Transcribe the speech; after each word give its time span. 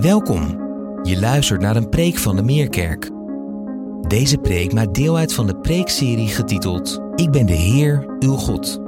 Welkom. 0.00 0.60
Je 1.02 1.20
luistert 1.20 1.60
naar 1.60 1.76
een 1.76 1.88
preek 1.88 2.18
van 2.18 2.36
de 2.36 2.42
Meerkerk. 2.42 3.10
Deze 4.00 4.38
preek 4.38 4.72
maakt 4.72 4.94
deel 4.94 5.16
uit 5.16 5.34
van 5.34 5.46
de 5.46 5.56
preekserie 5.56 6.28
getiteld 6.28 7.00
Ik 7.14 7.30
ben 7.30 7.46
de 7.46 7.52
Heer, 7.52 8.16
uw 8.18 8.34
God. 8.34 8.80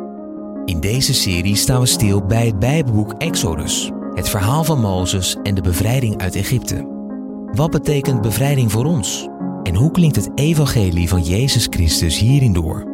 In 0.64 0.80
deze 0.80 1.14
serie 1.14 1.56
staan 1.56 1.80
we 1.80 1.86
stil 1.86 2.26
bij 2.26 2.46
het 2.46 2.58
Bijbelboek 2.58 3.12
Exodus, 3.12 3.90
het 4.14 4.28
verhaal 4.28 4.64
van 4.64 4.80
Mozes 4.80 5.36
en 5.42 5.54
de 5.54 5.60
bevrijding 5.60 6.20
uit 6.20 6.36
Egypte. 6.36 6.86
Wat 7.52 7.70
betekent 7.70 8.20
bevrijding 8.20 8.72
voor 8.72 8.84
ons? 8.84 9.28
En 9.62 9.74
hoe 9.74 9.90
klinkt 9.90 10.16
het 10.16 10.30
evangelie 10.34 11.08
van 11.08 11.22
Jezus 11.22 11.66
Christus 11.70 12.18
hierin 12.18 12.52
door? 12.52 12.88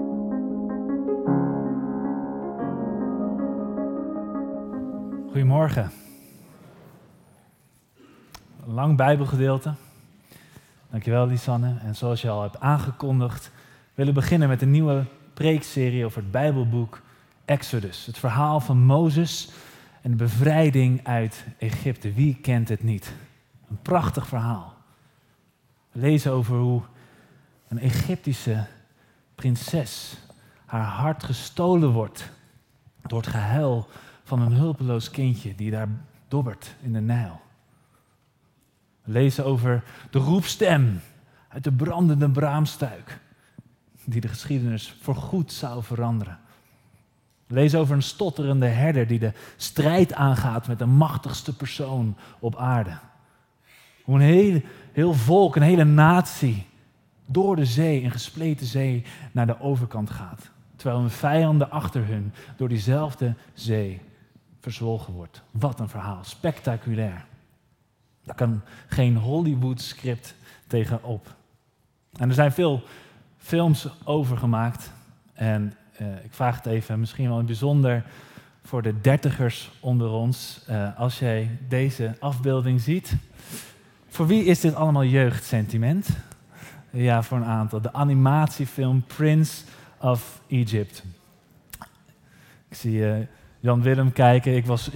Goedemorgen. 5.31 6.06
Lang 8.69 8.97
Bijbelgedeelte. 8.97 9.75
Dankjewel, 10.91 11.27
Lisanne. 11.27 11.79
En 11.79 11.95
zoals 11.95 12.23
je 12.23 12.29
al 12.29 12.43
hebt 12.43 12.61
aangekondigd, 12.61 13.51
willen 13.95 14.15
we 14.15 14.21
beginnen 14.21 14.49
met 14.49 14.63
een 14.63 14.71
nieuwe 14.71 15.05
preekserie 15.35 16.05
over 16.05 16.23
het 16.23 16.31
Bijbelboek 16.31 17.01
Exodus. 17.45 18.07
Het 18.07 18.19
verhaal 18.19 18.61
van 18.61 18.85
Mozes 18.85 19.51
en 20.03 20.11
de 20.11 20.17
bevrijding 20.17 21.07
uit 21.07 21.45
Egypte. 21.59 22.13
Wie 22.13 22.37
kent 22.37 22.69
het 22.69 22.83
niet? 22.83 23.15
Een 23.71 23.79
prachtig 23.83 24.27
verhaal. 24.27 24.75
Lezen 25.93 26.33
over 26.33 26.57
hoe 26.57 26.83
een 27.69 27.79
Egyptische 27.79 28.65
prinses 29.35 30.19
haar 30.65 30.85
hart 30.85 31.25
gestolen 31.25 31.91
wordt 31.91 32.31
door 33.03 33.21
het 33.21 33.31
gehuil 33.31 33.89
van 34.25 34.41
een 34.41 34.53
hulpeloos 34.53 35.11
kindje 35.11 35.55
die 35.55 35.71
daar 35.71 35.89
dobbert 36.29 36.75
in 36.83 36.93
de 36.93 37.01
Nijl. 37.01 37.45
Lezen 39.07 39.45
over 39.45 39.83
de 40.11 40.19
roepstem 40.19 41.01
uit 41.49 41.65
de 41.65 41.73
brandende 41.73 42.31
braamstuik, 42.31 43.21
die 44.05 44.21
de 44.21 44.29
geschiedenis 44.29 44.97
voorgoed 45.01 45.53
zou 45.53 45.83
veranderen. 45.83 46.39
Lezen 47.47 47.81
over 47.81 47.95
een 47.95 48.03
stotterende 48.03 48.67
herder 48.67 49.07
die 49.07 49.19
de 49.19 49.33
strijd 49.57 50.13
aangaat 50.13 50.67
met 50.67 50.79
de 50.79 50.87
machtigste 50.87 51.57
persoon 51.57 52.17
op 52.39 52.57
aarde. 52.57 52.99
Hoe 54.03 54.15
een 54.15 54.21
heel, 54.21 54.61
heel 54.93 55.13
volk, 55.15 55.57
een 55.57 55.63
hele 55.63 55.85
natie, 55.85 56.67
door 57.27 57.57
de 57.57 57.65
zee, 57.65 58.05
een 58.05 58.11
gespleten 58.11 58.67
zee, 58.67 59.05
naar 59.33 59.47
de 59.47 59.61
overkant 59.61 60.11
gaat. 60.11 60.51
Terwijl 60.77 61.01
hun 61.01 61.11
vijanden 61.11 61.71
achter 61.71 62.07
hun 62.07 62.33
door 62.57 62.69
diezelfde 62.69 63.35
zee 63.55 64.01
verzwolgen 64.61 65.13
wordt. 65.13 65.43
Wat 65.51 65.81
een 65.81 65.89
verhaal, 65.89 66.25
spectaculair. 66.25 67.27
Daar 68.27 68.37
kan 68.37 68.63
geen 68.87 69.17
Hollywood-script 69.17 70.35
tegenop. 70.67 71.35
En 72.17 72.29
er 72.29 72.35
zijn 72.35 72.53
veel 72.53 72.83
films 73.37 73.89
over 74.05 74.37
gemaakt. 74.37 74.91
En 75.33 75.75
uh, 76.01 76.25
ik 76.25 76.35
vraag 76.35 76.57
het 76.57 76.67
even, 76.67 77.01
misschien 77.01 77.29
wel 77.29 77.45
bijzonder 77.45 78.05
voor 78.63 78.83
de 78.83 79.01
dertigers 79.01 79.71
onder 79.81 80.11
ons. 80.11 80.65
Uh, 80.71 80.99
als 80.99 81.19
jij 81.19 81.59
deze 81.69 82.17
afbeelding 82.21 82.81
ziet. 82.81 83.17
Voor 84.09 84.27
wie 84.27 84.45
is 84.45 84.61
dit 84.61 84.75
allemaal 84.75 85.05
jeugdsentiment? 85.05 86.09
Ja, 86.91 87.23
voor 87.23 87.37
een 87.37 87.45
aantal. 87.45 87.81
De 87.81 87.93
animatiefilm 87.93 89.03
Prince 89.03 89.65
of 90.01 90.41
Egypt. 90.49 91.05
Ik 92.69 92.77
zie 92.77 92.99
uh, 92.99 93.17
Jan 93.67 93.83
Willem 93.83 94.13
kijken. 94.13 94.57
Ik 94.57 94.67
was, 94.67 94.91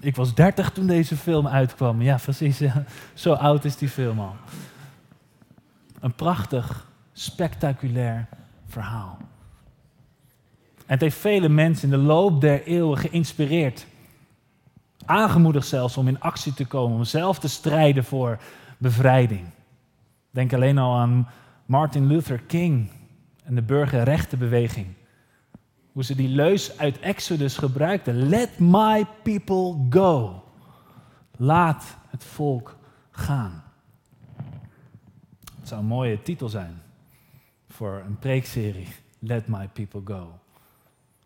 ik, 0.00 0.16
was 0.16 0.34
30 0.34 0.70
toen 0.70 0.86
deze 0.86 1.16
film 1.16 1.46
uitkwam. 1.46 2.02
Ja, 2.02 2.18
precies. 2.22 2.62
Zo 3.14 3.32
oud 3.32 3.64
is 3.64 3.76
die 3.76 3.88
film 3.88 4.20
al. 4.20 4.36
Een 6.00 6.14
prachtig, 6.14 6.90
spectaculair 7.12 8.28
verhaal. 8.66 9.18
En 10.76 10.92
het 10.92 11.00
heeft 11.00 11.16
vele 11.16 11.48
mensen 11.48 11.92
in 11.92 11.98
de 11.98 12.04
loop 12.04 12.40
der 12.40 12.62
eeuwen 12.62 12.98
geïnspireerd. 12.98 13.86
Aangemoedigd 15.04 15.66
zelfs 15.66 15.96
om 15.96 16.08
in 16.08 16.20
actie 16.20 16.54
te 16.54 16.66
komen, 16.66 16.96
om 16.96 17.04
zelf 17.04 17.38
te 17.38 17.48
strijden 17.48 18.04
voor 18.04 18.38
bevrijding. 18.78 19.46
Denk 20.30 20.52
alleen 20.52 20.78
al 20.78 20.96
aan 20.96 21.28
Martin 21.66 22.06
Luther 22.06 22.40
King 22.40 22.90
en 23.44 23.54
de 23.54 23.62
burgerrechtenbeweging. 23.62 24.86
Hoe 25.96 26.04
ze 26.04 26.14
die 26.14 26.28
leus 26.28 26.78
uit 26.78 26.98
Exodus 26.98 27.56
gebruikten. 27.56 28.28
Let 28.28 28.58
my 28.58 29.06
people 29.22 29.86
go. 29.90 30.42
Laat 31.36 31.96
het 32.08 32.24
volk 32.24 32.76
gaan. 33.10 33.64
Het 35.58 35.68
zou 35.68 35.80
een 35.80 35.86
mooie 35.86 36.22
titel 36.22 36.48
zijn 36.48 36.82
voor 37.68 38.02
een 38.06 38.18
preekserie. 38.18 38.88
Let 39.18 39.48
my 39.48 39.68
people 39.68 40.00
go. 40.04 40.38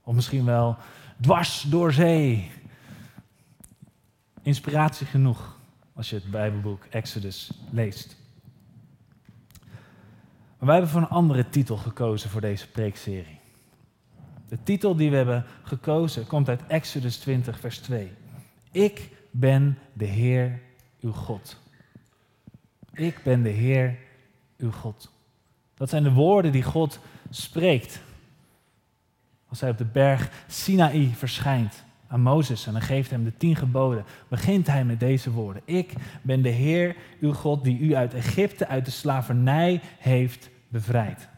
Of 0.03 0.15
misschien 0.15 0.45
wel 0.45 0.77
dwars 1.21 1.63
door 1.63 1.93
zee. 1.93 2.51
Inspiratie 4.43 5.07
genoeg 5.07 5.59
als 5.95 6.11
je 6.11 6.17
het 6.17 6.31
Bijbelboek 6.31 6.85
Exodus 6.85 7.51
leest. 7.71 8.17
Maar 10.59 10.69
wij 10.69 10.75
hebben 10.75 10.91
voor 10.91 11.01
een 11.03 11.09
andere 11.09 11.49
titel 11.49 11.77
gekozen 11.77 12.31
voor 12.31 12.41
deze 12.41 12.71
preekserie. 12.71 13.40
De 14.51 14.63
titel 14.63 14.97
die 14.97 15.11
we 15.11 15.17
hebben 15.17 15.45
gekozen 15.63 16.27
komt 16.27 16.49
uit 16.49 16.67
Exodus 16.67 17.17
20, 17.17 17.61
vers 17.61 17.79
2. 17.79 18.13
Ik 18.71 19.09
ben 19.31 19.79
de 19.93 20.05
Heer 20.05 20.61
uw 21.01 21.13
God. 21.13 21.57
Ik 22.93 23.21
ben 23.25 23.43
de 23.43 23.49
Heer 23.49 23.99
uw 24.59 24.71
God. 24.71 25.11
Dat 25.75 25.89
zijn 25.89 26.03
de 26.03 26.13
woorden 26.13 26.53
die 26.53 26.63
God 26.63 27.01
spreekt. 27.31 28.01
Als 29.49 29.61
hij 29.61 29.71
op 29.71 29.79
de 29.79 29.85
berg 29.85 30.31
Sinaï 30.47 31.13
verschijnt 31.15 31.85
aan 32.07 32.21
Mozes 32.21 32.67
en 32.67 32.73
dan 32.73 32.83
geeft 32.83 33.11
hem 33.11 33.25
de 33.25 33.37
tien 33.37 33.57
geboden, 33.57 34.05
begint 34.29 34.67
hij 34.67 34.85
met 34.85 35.01
deze 35.01 35.31
woorden. 35.31 35.63
Ik 35.65 35.93
ben 36.23 36.43
de 36.43 36.49
Heer 36.49 36.97
uw 37.21 37.33
God 37.33 37.65
die 37.65 37.79
u 37.79 37.95
uit 37.95 38.15
Egypte, 38.15 38.67
uit 38.67 38.85
de 38.85 38.91
slavernij 38.91 39.81
heeft 39.99 40.51
bevrijd. 40.69 41.29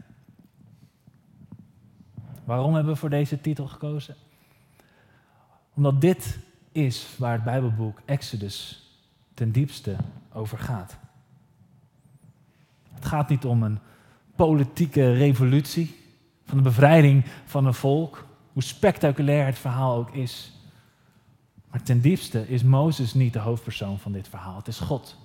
Waarom 2.45 2.75
hebben 2.75 2.93
we 2.93 2.99
voor 2.99 3.11
deze 3.11 3.41
titel 3.41 3.67
gekozen? 3.67 4.17
Omdat 5.75 6.01
dit 6.01 6.39
is 6.73 7.07
waar 7.19 7.33
het 7.33 7.45
Bijbelboek 7.45 8.01
Exodus 8.05 8.83
ten 9.35 9.53
diepste 9.53 9.97
over 10.33 10.59
gaat. 10.59 10.97
Het 12.93 13.05
gaat 13.05 13.29
niet 13.29 13.45
om 13.45 13.63
een 13.63 13.79
politieke 14.37 15.13
revolutie, 15.13 16.01
van 16.45 16.57
de 16.57 16.63
bevrijding 16.63 17.25
van 17.45 17.67
een 17.67 17.75
volk, 17.75 18.27
hoe 18.53 18.63
spectaculair 18.63 19.47
het 19.47 19.59
verhaal 19.59 19.97
ook 19.97 20.11
is. 20.11 20.53
Maar 21.71 21.83
ten 21.83 22.01
diepste 22.01 22.49
is 22.49 22.63
Mozes 22.63 23.15
niet 23.15 23.33
de 23.33 23.39
hoofdpersoon 23.39 23.99
van 23.99 24.13
dit 24.13 24.29
verhaal, 24.29 24.57
het 24.57 24.69
is 24.69 24.79
God. 24.79 25.17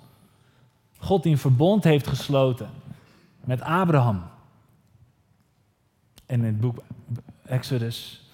God 0.98 1.24
die 1.24 1.32
een 1.32 1.38
verbond 1.38 1.84
heeft 1.84 2.08
gesloten 2.08 2.70
met 3.44 3.62
Abraham. 3.62 4.24
En 6.28 6.40
in 6.40 6.46
het 6.46 6.60
boek 6.60 6.84
Exodus 7.46 8.30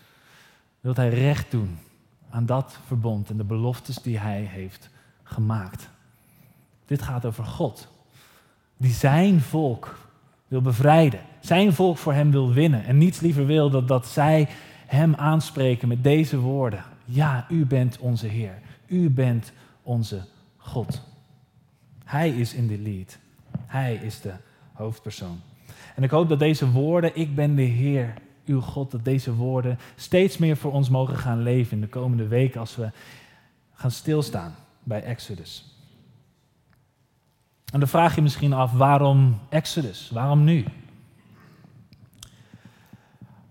wil 0.79 0.93
hij 0.95 1.09
recht 1.09 1.51
doen 1.51 1.77
aan 2.29 2.45
dat 2.45 2.77
verbond 2.85 3.29
en 3.29 3.37
de 3.37 3.43
beloftes 3.43 3.95
die 3.95 4.19
hij 4.19 4.41
heeft 4.41 4.89
gemaakt. 5.23 5.89
Dit 6.85 7.01
gaat 7.01 7.25
over 7.25 7.45
God, 7.45 7.87
die 8.77 8.91
zijn 8.91 9.41
volk 9.41 9.99
wil 10.47 10.61
bevrijden, 10.61 11.19
zijn 11.39 11.73
volk 11.73 11.97
voor 11.97 12.13
hem 12.13 12.31
wil 12.31 12.53
winnen 12.53 12.85
en 12.85 12.97
niets 12.97 13.19
liever 13.19 13.45
wil 13.45 13.69
dan 13.69 13.85
dat 13.85 14.07
zij 14.07 14.49
hem 14.85 15.15
aanspreken 15.15 15.87
met 15.87 16.03
deze 16.03 16.37
woorden. 16.39 16.83
Ja, 17.05 17.45
u 17.49 17.65
bent 17.65 17.97
onze 17.97 18.27
Heer, 18.27 18.61
u 18.87 19.09
bent 19.09 19.51
onze 19.83 20.25
God. 20.57 21.01
Hij 22.03 22.29
is 22.29 22.53
in 22.53 22.67
de 22.67 22.77
lead, 22.77 23.17
hij 23.65 23.95
is 23.95 24.21
de 24.21 24.33
hoofdpersoon. 24.73 25.41
En 25.95 26.03
ik 26.03 26.09
hoop 26.09 26.29
dat 26.29 26.39
deze 26.39 26.71
woorden, 26.71 27.11
ik 27.15 27.35
ben 27.35 27.55
de 27.55 27.61
Heer, 27.61 28.13
uw 28.45 28.61
God, 28.61 28.91
dat 28.91 29.05
deze 29.05 29.33
woorden 29.33 29.79
steeds 29.95 30.37
meer 30.37 30.57
voor 30.57 30.71
ons 30.71 30.89
mogen 30.89 31.17
gaan 31.17 31.41
leven 31.41 31.75
in 31.75 31.81
de 31.81 31.87
komende 31.87 32.27
weken 32.27 32.59
als 32.59 32.75
we 32.75 32.91
gaan 33.73 33.91
stilstaan 33.91 34.55
bij 34.83 35.03
Exodus. 35.03 35.65
En 37.73 37.79
dan 37.79 37.89
vraag 37.89 38.15
je 38.15 38.21
misschien 38.21 38.53
af, 38.53 38.71
waarom 38.71 39.39
Exodus? 39.49 40.09
Waarom 40.13 40.43
nu? 40.43 40.65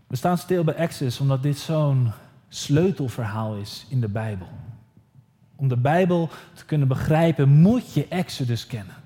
We 0.06 0.16
staan 0.16 0.38
stil 0.38 0.64
bij 0.64 0.74
Exodus 0.74 1.20
omdat 1.20 1.42
dit 1.42 1.58
zo'n 1.58 2.12
sleutelverhaal 2.48 3.56
is 3.56 3.86
in 3.88 4.00
de 4.00 4.08
Bijbel. 4.08 4.48
Om 5.56 5.68
de 5.68 5.76
Bijbel 5.76 6.30
te 6.54 6.64
kunnen 6.64 6.88
begrijpen 6.88 7.48
moet 7.48 7.92
je 7.92 8.08
Exodus 8.08 8.66
kennen. 8.66 9.01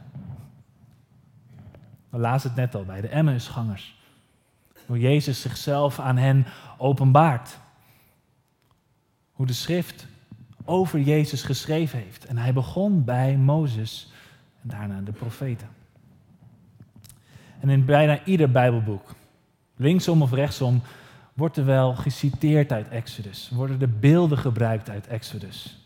We 2.20 2.26
het 2.26 2.54
net 2.54 2.74
al 2.74 2.84
bij 2.84 3.00
de 3.00 3.08
Emmausgangers. 3.08 3.96
Hoe 4.86 4.98
Jezus 4.98 5.40
zichzelf 5.40 5.98
aan 5.98 6.16
hen 6.16 6.46
openbaart. 6.78 7.58
Hoe 9.32 9.46
de 9.46 9.52
schrift 9.52 10.06
over 10.64 11.00
Jezus 11.00 11.42
geschreven 11.42 11.98
heeft. 11.98 12.26
En 12.26 12.38
hij 12.38 12.52
begon 12.52 13.04
bij 13.04 13.36
Mozes 13.36 14.12
en 14.62 14.68
daarna 14.68 15.00
de 15.00 15.12
profeten. 15.12 15.68
En 17.60 17.68
in 17.68 17.84
bijna 17.84 18.24
ieder 18.24 18.50
Bijbelboek, 18.50 19.14
linksom 19.76 20.22
of 20.22 20.32
rechtsom, 20.32 20.82
wordt 21.34 21.56
er 21.56 21.64
wel 21.64 21.94
geciteerd 21.94 22.72
uit 22.72 22.88
Exodus. 22.88 23.50
Worden 23.54 23.80
er 23.80 23.98
beelden 23.98 24.38
gebruikt 24.38 24.90
uit 24.90 25.06
Exodus. 25.06 25.78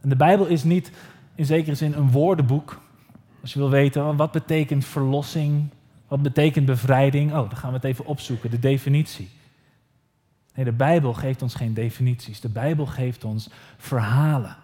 En 0.00 0.08
de 0.08 0.16
Bijbel 0.16 0.46
is 0.46 0.64
niet 0.64 0.92
in 1.34 1.44
zekere 1.44 1.74
zin 1.74 1.92
een 1.92 2.10
woordenboek. 2.10 2.80
Als 3.42 3.52
je 3.52 3.58
wil 3.58 3.70
weten 3.70 4.16
wat 4.16 4.32
betekent 4.32 4.84
verlossing, 4.84 5.68
wat 6.08 6.22
betekent 6.22 6.66
bevrijding, 6.66 7.30
oh, 7.30 7.36
dan 7.36 7.56
gaan 7.56 7.70
we 7.70 7.76
het 7.76 7.84
even 7.84 8.06
opzoeken, 8.06 8.50
de 8.50 8.58
definitie. 8.58 9.30
Nee, 10.54 10.64
de 10.64 10.72
Bijbel 10.72 11.12
geeft 11.12 11.42
ons 11.42 11.54
geen 11.54 11.74
definities. 11.74 12.40
De 12.40 12.48
Bijbel 12.48 12.86
geeft 12.86 13.24
ons 13.24 13.50
verhalen. 13.76 14.56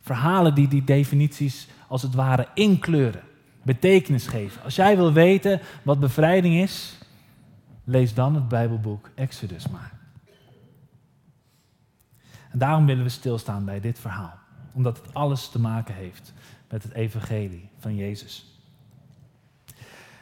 Verhalen 0.00 0.54
die 0.54 0.68
die 0.68 0.84
definities 0.84 1.68
als 1.88 2.02
het 2.02 2.14
ware 2.14 2.48
inkleuren, 2.54 3.22
betekenis 3.62 4.26
geven. 4.26 4.62
Als 4.62 4.76
jij 4.76 4.96
wil 4.96 5.12
weten 5.12 5.60
wat 5.82 6.00
bevrijding 6.00 6.54
is, 6.54 6.98
lees 7.84 8.14
dan 8.14 8.34
het 8.34 8.48
Bijbelboek 8.48 9.10
Exodus 9.14 9.68
maar. 9.68 9.92
En 12.50 12.58
daarom 12.58 12.86
willen 12.86 13.04
we 13.04 13.08
stilstaan 13.08 13.64
bij 13.64 13.80
dit 13.80 13.98
verhaal, 13.98 14.38
omdat 14.72 14.96
het 14.96 15.14
alles 15.14 15.48
te 15.48 15.60
maken 15.60 15.94
heeft 15.94 16.32
met 16.72 16.82
het 16.82 16.92
evangelie 16.92 17.68
van 17.78 17.96
Jezus. 17.96 18.46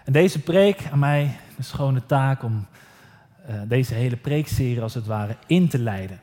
En 0.04 0.12
deze 0.12 0.40
preek 0.40 0.88
aan 0.90 0.98
mij 0.98 1.36
de 1.56 1.62
schone 1.62 2.06
taak 2.06 2.42
om 2.42 2.66
uh, 3.48 3.60
deze 3.66 3.94
hele 3.94 4.16
preekserie 4.16 4.82
als 4.82 4.94
het 4.94 5.06
ware 5.06 5.36
in 5.46 5.68
te 5.68 5.78
leiden. 5.78 6.20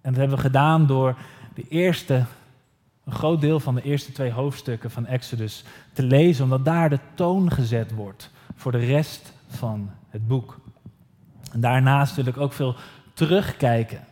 En 0.00 0.10
dat 0.10 0.16
hebben 0.16 0.36
we 0.36 0.42
gedaan 0.42 0.86
door 0.86 1.16
de 1.54 1.68
eerste, 1.68 2.24
een 3.04 3.12
groot 3.12 3.40
deel 3.40 3.60
van 3.60 3.74
de 3.74 3.82
eerste 3.82 4.12
twee 4.12 4.30
hoofdstukken 4.30 4.90
van 4.90 5.06
Exodus 5.06 5.64
te 5.92 6.02
lezen, 6.02 6.44
omdat 6.44 6.64
daar 6.64 6.90
de 6.90 7.00
toon 7.14 7.50
gezet 7.52 7.92
wordt 7.92 8.30
voor 8.56 8.72
de 8.72 8.78
rest 8.78 9.32
van 9.48 9.90
het 10.08 10.28
boek. 10.28 10.60
En 11.52 11.60
daarnaast 11.60 12.16
wil 12.16 12.26
ik 12.26 12.36
ook 12.36 12.52
veel 12.52 12.76
terugkijken 13.14 14.04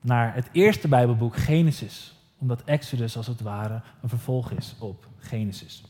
naar 0.00 0.34
het 0.34 0.48
eerste 0.52 0.88
Bijbelboek 0.88 1.36
Genesis, 1.36 2.15
omdat 2.38 2.62
Exodus 2.64 3.16
als 3.16 3.26
het 3.26 3.40
ware 3.40 3.80
een 4.02 4.08
vervolg 4.08 4.50
is 4.50 4.74
op 4.78 5.06
Genesis. 5.18 5.82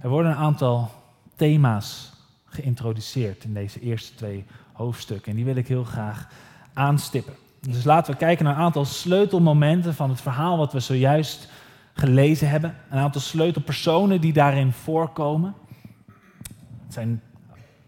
Er 0.00 0.08
worden 0.08 0.30
een 0.30 0.38
aantal 0.38 0.90
thema's 1.36 2.12
geïntroduceerd 2.44 3.44
in 3.44 3.54
deze 3.54 3.80
eerste 3.80 4.14
twee 4.14 4.44
hoofdstukken. 4.72 5.30
En 5.30 5.36
die 5.36 5.44
wil 5.44 5.56
ik 5.56 5.68
heel 5.68 5.84
graag 5.84 6.28
aanstippen. 6.72 7.34
Dus 7.60 7.84
laten 7.84 8.12
we 8.12 8.18
kijken 8.18 8.44
naar 8.44 8.54
een 8.54 8.62
aantal 8.62 8.84
sleutelmomenten 8.84 9.94
van 9.94 10.10
het 10.10 10.20
verhaal 10.20 10.56
wat 10.56 10.72
we 10.72 10.80
zojuist 10.80 11.48
gelezen 11.92 12.48
hebben. 12.48 12.76
Een 12.90 12.98
aantal 12.98 13.20
sleutelpersonen 13.20 14.20
die 14.20 14.32
daarin 14.32 14.72
voorkomen. 14.72 15.54
Het 16.84 16.92
zijn, 16.92 17.22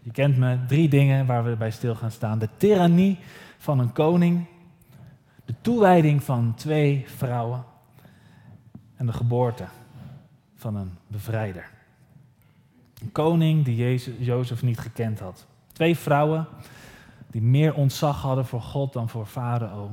je 0.01 0.11
kent 0.11 0.37
me, 0.37 0.57
drie 0.67 0.89
dingen 0.89 1.25
waar 1.25 1.43
we 1.43 1.55
bij 1.55 1.71
stil 1.71 1.95
gaan 1.95 2.11
staan. 2.11 2.39
De 2.39 2.49
tirannie 2.57 3.19
van 3.57 3.79
een 3.79 3.93
koning, 3.93 4.45
de 5.45 5.53
toewijding 5.61 6.23
van 6.23 6.53
twee 6.55 7.03
vrouwen 7.07 7.63
en 8.95 9.05
de 9.05 9.13
geboorte 9.13 9.65
van 10.55 10.75
een 10.75 10.91
bevrijder. 11.07 11.69
Een 13.01 13.11
koning 13.11 13.65
die 13.65 13.75
Jezus, 13.75 14.13
Jozef 14.19 14.61
niet 14.61 14.79
gekend 14.79 15.19
had. 15.19 15.45
Twee 15.71 15.97
vrouwen 15.97 16.47
die 17.27 17.41
meer 17.41 17.73
ontzag 17.73 18.21
hadden 18.21 18.45
voor 18.45 18.61
God 18.61 18.93
dan 18.93 19.09
voor 19.09 19.25
Farao. 19.25 19.91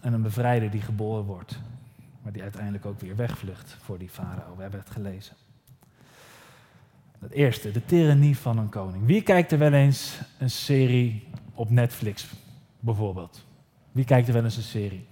En 0.00 0.12
een 0.12 0.22
bevrijder 0.22 0.70
die 0.70 0.80
geboren 0.80 1.24
wordt, 1.24 1.58
maar 2.22 2.32
die 2.32 2.42
uiteindelijk 2.42 2.86
ook 2.86 3.00
weer 3.00 3.16
wegvlucht 3.16 3.76
voor 3.80 3.98
die 3.98 4.08
Farao. 4.08 4.56
We 4.56 4.62
hebben 4.62 4.80
het 4.80 4.90
gelezen. 4.90 5.36
Het 7.18 7.32
eerste, 7.32 7.70
de 7.70 7.84
tyrannie 7.84 8.38
van 8.38 8.58
een 8.58 8.68
koning. 8.68 9.06
Wie 9.06 9.22
kijkt 9.22 9.52
er 9.52 9.58
wel 9.58 9.72
eens 9.72 10.18
een 10.38 10.50
serie 10.50 11.28
op 11.54 11.70
Netflix, 11.70 12.26
bijvoorbeeld? 12.80 13.44
Wie 13.94 14.04
kijkt 14.04 14.28
er 14.28 14.34
wel 14.34 14.44
eens 14.44 14.56
een 14.56 14.62
serie? 14.62 15.06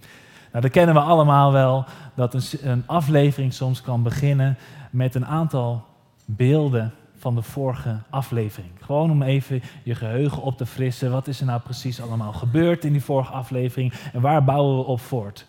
Nou, 0.51 0.63
dat 0.63 0.71
kennen 0.71 0.95
we 0.95 1.01
allemaal 1.01 1.51
wel, 1.51 1.85
dat 2.15 2.33
een, 2.33 2.69
een 2.71 2.83
aflevering 2.85 3.53
soms 3.53 3.81
kan 3.81 4.03
beginnen 4.03 4.57
met 4.91 5.15
een 5.15 5.25
aantal 5.25 5.85
beelden 6.25 6.93
van 7.17 7.35
de 7.35 7.41
vorige 7.41 7.97
aflevering. 8.09 8.71
Gewoon 8.81 9.11
om 9.11 9.21
even 9.21 9.61
je 9.83 9.95
geheugen 9.95 10.41
op 10.41 10.57
te 10.57 10.65
frissen. 10.65 11.11
Wat 11.11 11.27
is 11.27 11.39
er 11.39 11.45
nou 11.45 11.61
precies 11.61 12.01
allemaal 12.01 12.33
gebeurd 12.33 12.85
in 12.85 12.91
die 12.91 13.03
vorige 13.03 13.31
aflevering 13.31 13.93
en 14.13 14.21
waar 14.21 14.43
bouwen 14.43 14.77
we 14.77 14.83
op 14.83 14.99
voort? 14.99 15.45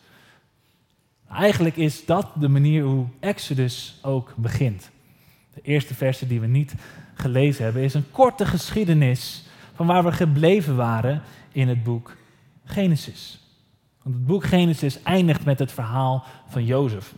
Eigenlijk 1.30 1.76
is 1.76 2.06
dat 2.06 2.26
de 2.34 2.48
manier 2.48 2.84
hoe 2.84 3.06
Exodus 3.20 3.98
ook 4.02 4.32
begint. 4.36 4.90
De 5.54 5.60
eerste 5.62 5.94
verse 5.94 6.26
die 6.26 6.40
we 6.40 6.46
niet 6.46 6.74
gelezen 7.14 7.64
hebben 7.64 7.82
is 7.82 7.94
een 7.94 8.10
korte 8.10 8.46
geschiedenis 8.46 9.44
van 9.74 9.86
waar 9.86 10.04
we 10.04 10.12
gebleven 10.12 10.76
waren 10.76 11.22
in 11.52 11.68
het 11.68 11.82
boek 11.82 12.16
Genesis. 12.64 13.38
Want 14.02 14.14
het 14.14 14.26
boek 14.26 14.44
Genesis 14.44 15.02
eindigt 15.02 15.44
met 15.44 15.58
het 15.58 15.72
verhaal 15.72 16.24
van 16.48 16.64
Jozef. 16.64 17.14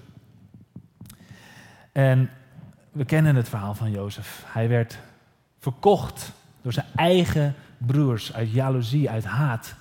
En 1.93 2.31
we 2.93 3.05
kennen 3.05 3.37
het 3.37 3.49
verhaal 3.49 3.75
van 3.75 3.91
Jozef. 3.91 4.45
Hij 4.47 4.69
werd 4.69 4.99
verkocht 5.59 6.33
door 6.63 6.73
zijn 6.73 6.87
eigen 6.95 7.55
broers 7.79 8.33
uit 8.33 8.51
jaloezie, 8.51 9.11
uit 9.11 9.25
haat. 9.25 9.75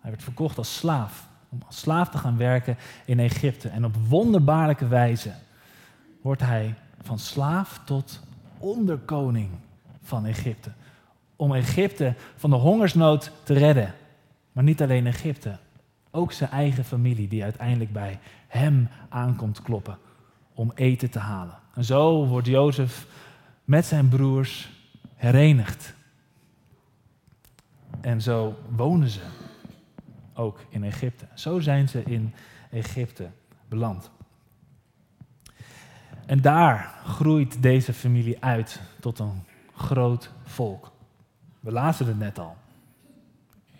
Hij 0.00 0.10
werd 0.10 0.22
verkocht 0.22 0.58
als 0.58 0.76
slaaf, 0.76 1.28
om 1.48 1.62
als 1.66 1.78
slaaf 1.78 2.08
te 2.08 2.18
gaan 2.18 2.36
werken 2.36 2.76
in 3.04 3.18
Egypte. 3.18 3.68
En 3.68 3.84
op 3.84 3.94
wonderbaarlijke 4.08 4.88
wijze 4.88 5.32
wordt 6.22 6.40
hij 6.40 6.74
van 7.02 7.18
slaaf 7.18 7.80
tot 7.84 8.20
onderkoning 8.58 9.50
van 10.02 10.26
Egypte. 10.26 10.70
Om 11.36 11.54
Egypte 11.54 12.14
van 12.36 12.50
de 12.50 12.56
hongersnood 12.56 13.30
te 13.42 13.54
redden. 13.54 13.94
Maar 14.52 14.64
niet 14.64 14.82
alleen 14.82 15.06
Egypte, 15.06 15.58
ook 16.10 16.32
zijn 16.32 16.50
eigen 16.50 16.84
familie 16.84 17.28
die 17.28 17.42
uiteindelijk 17.42 17.92
bij 17.92 18.18
hem 18.48 18.88
aankomt 19.08 19.62
kloppen 19.62 19.98
om 20.54 20.72
eten 20.74 21.10
te 21.10 21.18
halen. 21.18 21.58
En 21.74 21.84
zo 21.84 22.26
wordt 22.26 22.46
Jozef 22.46 23.06
met 23.64 23.86
zijn 23.86 24.08
broers 24.08 24.70
herenigd. 25.14 25.94
En 28.00 28.22
zo 28.22 28.58
wonen 28.68 29.08
ze 29.08 29.20
ook 30.34 30.60
in 30.68 30.84
Egypte. 30.84 31.26
Zo 31.34 31.60
zijn 31.60 31.88
ze 31.88 32.02
in 32.02 32.34
Egypte 32.70 33.30
beland. 33.68 34.10
En 36.26 36.40
daar 36.40 37.00
groeit 37.04 37.62
deze 37.62 37.92
familie 37.92 38.44
uit 38.44 38.80
tot 39.00 39.18
een 39.18 39.44
groot 39.74 40.30
volk. 40.44 40.92
We 41.60 41.72
lazen 41.72 42.06
het 42.06 42.18
net 42.18 42.38
al. 42.38 42.56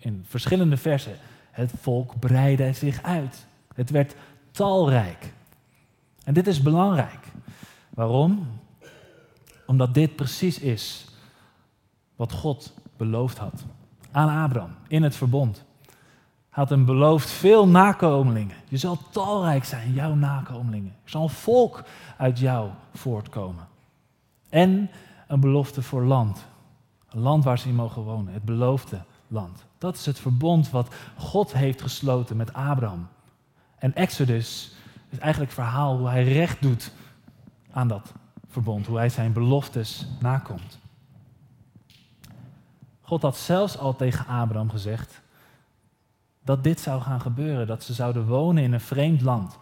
In 0.03 0.23
verschillende 0.27 0.77
versen. 0.77 1.15
Het 1.51 1.71
volk 1.81 2.19
breidde 2.19 2.73
zich 2.73 3.03
uit. 3.03 3.45
Het 3.75 3.89
werd 3.89 4.15
talrijk. 4.51 5.33
En 6.23 6.33
dit 6.33 6.47
is 6.47 6.61
belangrijk. 6.61 7.27
Waarom? 7.89 8.47
Omdat 9.65 9.93
dit 9.93 10.15
precies 10.15 10.59
is 10.59 11.05
wat 12.15 12.31
God 12.31 12.73
beloofd 12.97 13.37
had 13.37 13.65
aan 14.11 14.43
Abraham 14.43 14.75
in 14.87 15.03
het 15.03 15.15
verbond. 15.15 15.63
Hij 15.85 16.63
had 16.63 16.69
hem 16.69 16.85
beloofd 16.85 17.29
veel 17.29 17.67
nakomelingen. 17.67 18.55
Je 18.67 18.77
zal 18.77 18.97
talrijk 19.11 19.63
zijn, 19.63 19.93
jouw 19.93 20.13
nakomelingen. 20.13 20.95
Er 21.03 21.09
zal 21.09 21.23
een 21.23 21.29
volk 21.29 21.83
uit 22.17 22.39
jou 22.39 22.69
voortkomen. 22.93 23.67
En 24.49 24.89
een 25.27 25.39
belofte 25.39 25.81
voor 25.81 26.03
land. 26.03 26.45
Een 27.09 27.19
land 27.19 27.43
waar 27.43 27.59
ze 27.59 27.67
in 27.67 27.75
mogen 27.75 28.01
wonen, 28.01 28.33
het 28.33 28.43
beloofde 28.43 29.01
land. 29.27 29.65
Dat 29.83 29.95
is 29.95 30.05
het 30.05 30.19
verbond 30.19 30.69
wat 30.69 30.93
God 31.17 31.53
heeft 31.53 31.81
gesloten 31.81 32.37
met 32.37 32.53
Abraham. 32.53 33.07
En 33.77 33.95
Exodus 33.95 34.75
is 35.09 35.17
eigenlijk 35.17 35.51
het 35.51 35.59
verhaal 35.59 35.97
hoe 35.97 36.07
hij 36.07 36.23
recht 36.23 36.61
doet 36.61 36.91
aan 37.71 37.87
dat 37.87 38.13
verbond, 38.47 38.87
hoe 38.87 38.97
hij 38.97 39.09
zijn 39.09 39.33
beloftes 39.33 40.07
nakomt. 40.19 40.79
God 43.01 43.21
had 43.21 43.37
zelfs 43.37 43.77
al 43.77 43.95
tegen 43.95 44.25
Abraham 44.25 44.69
gezegd 44.69 45.21
dat 46.43 46.63
dit 46.63 46.79
zou 46.79 47.01
gaan 47.01 47.21
gebeuren, 47.21 47.67
dat 47.67 47.83
ze 47.83 47.93
zouden 47.93 48.25
wonen 48.25 48.63
in 48.63 48.73
een 48.73 48.81
vreemd 48.81 49.21
land. 49.21 49.59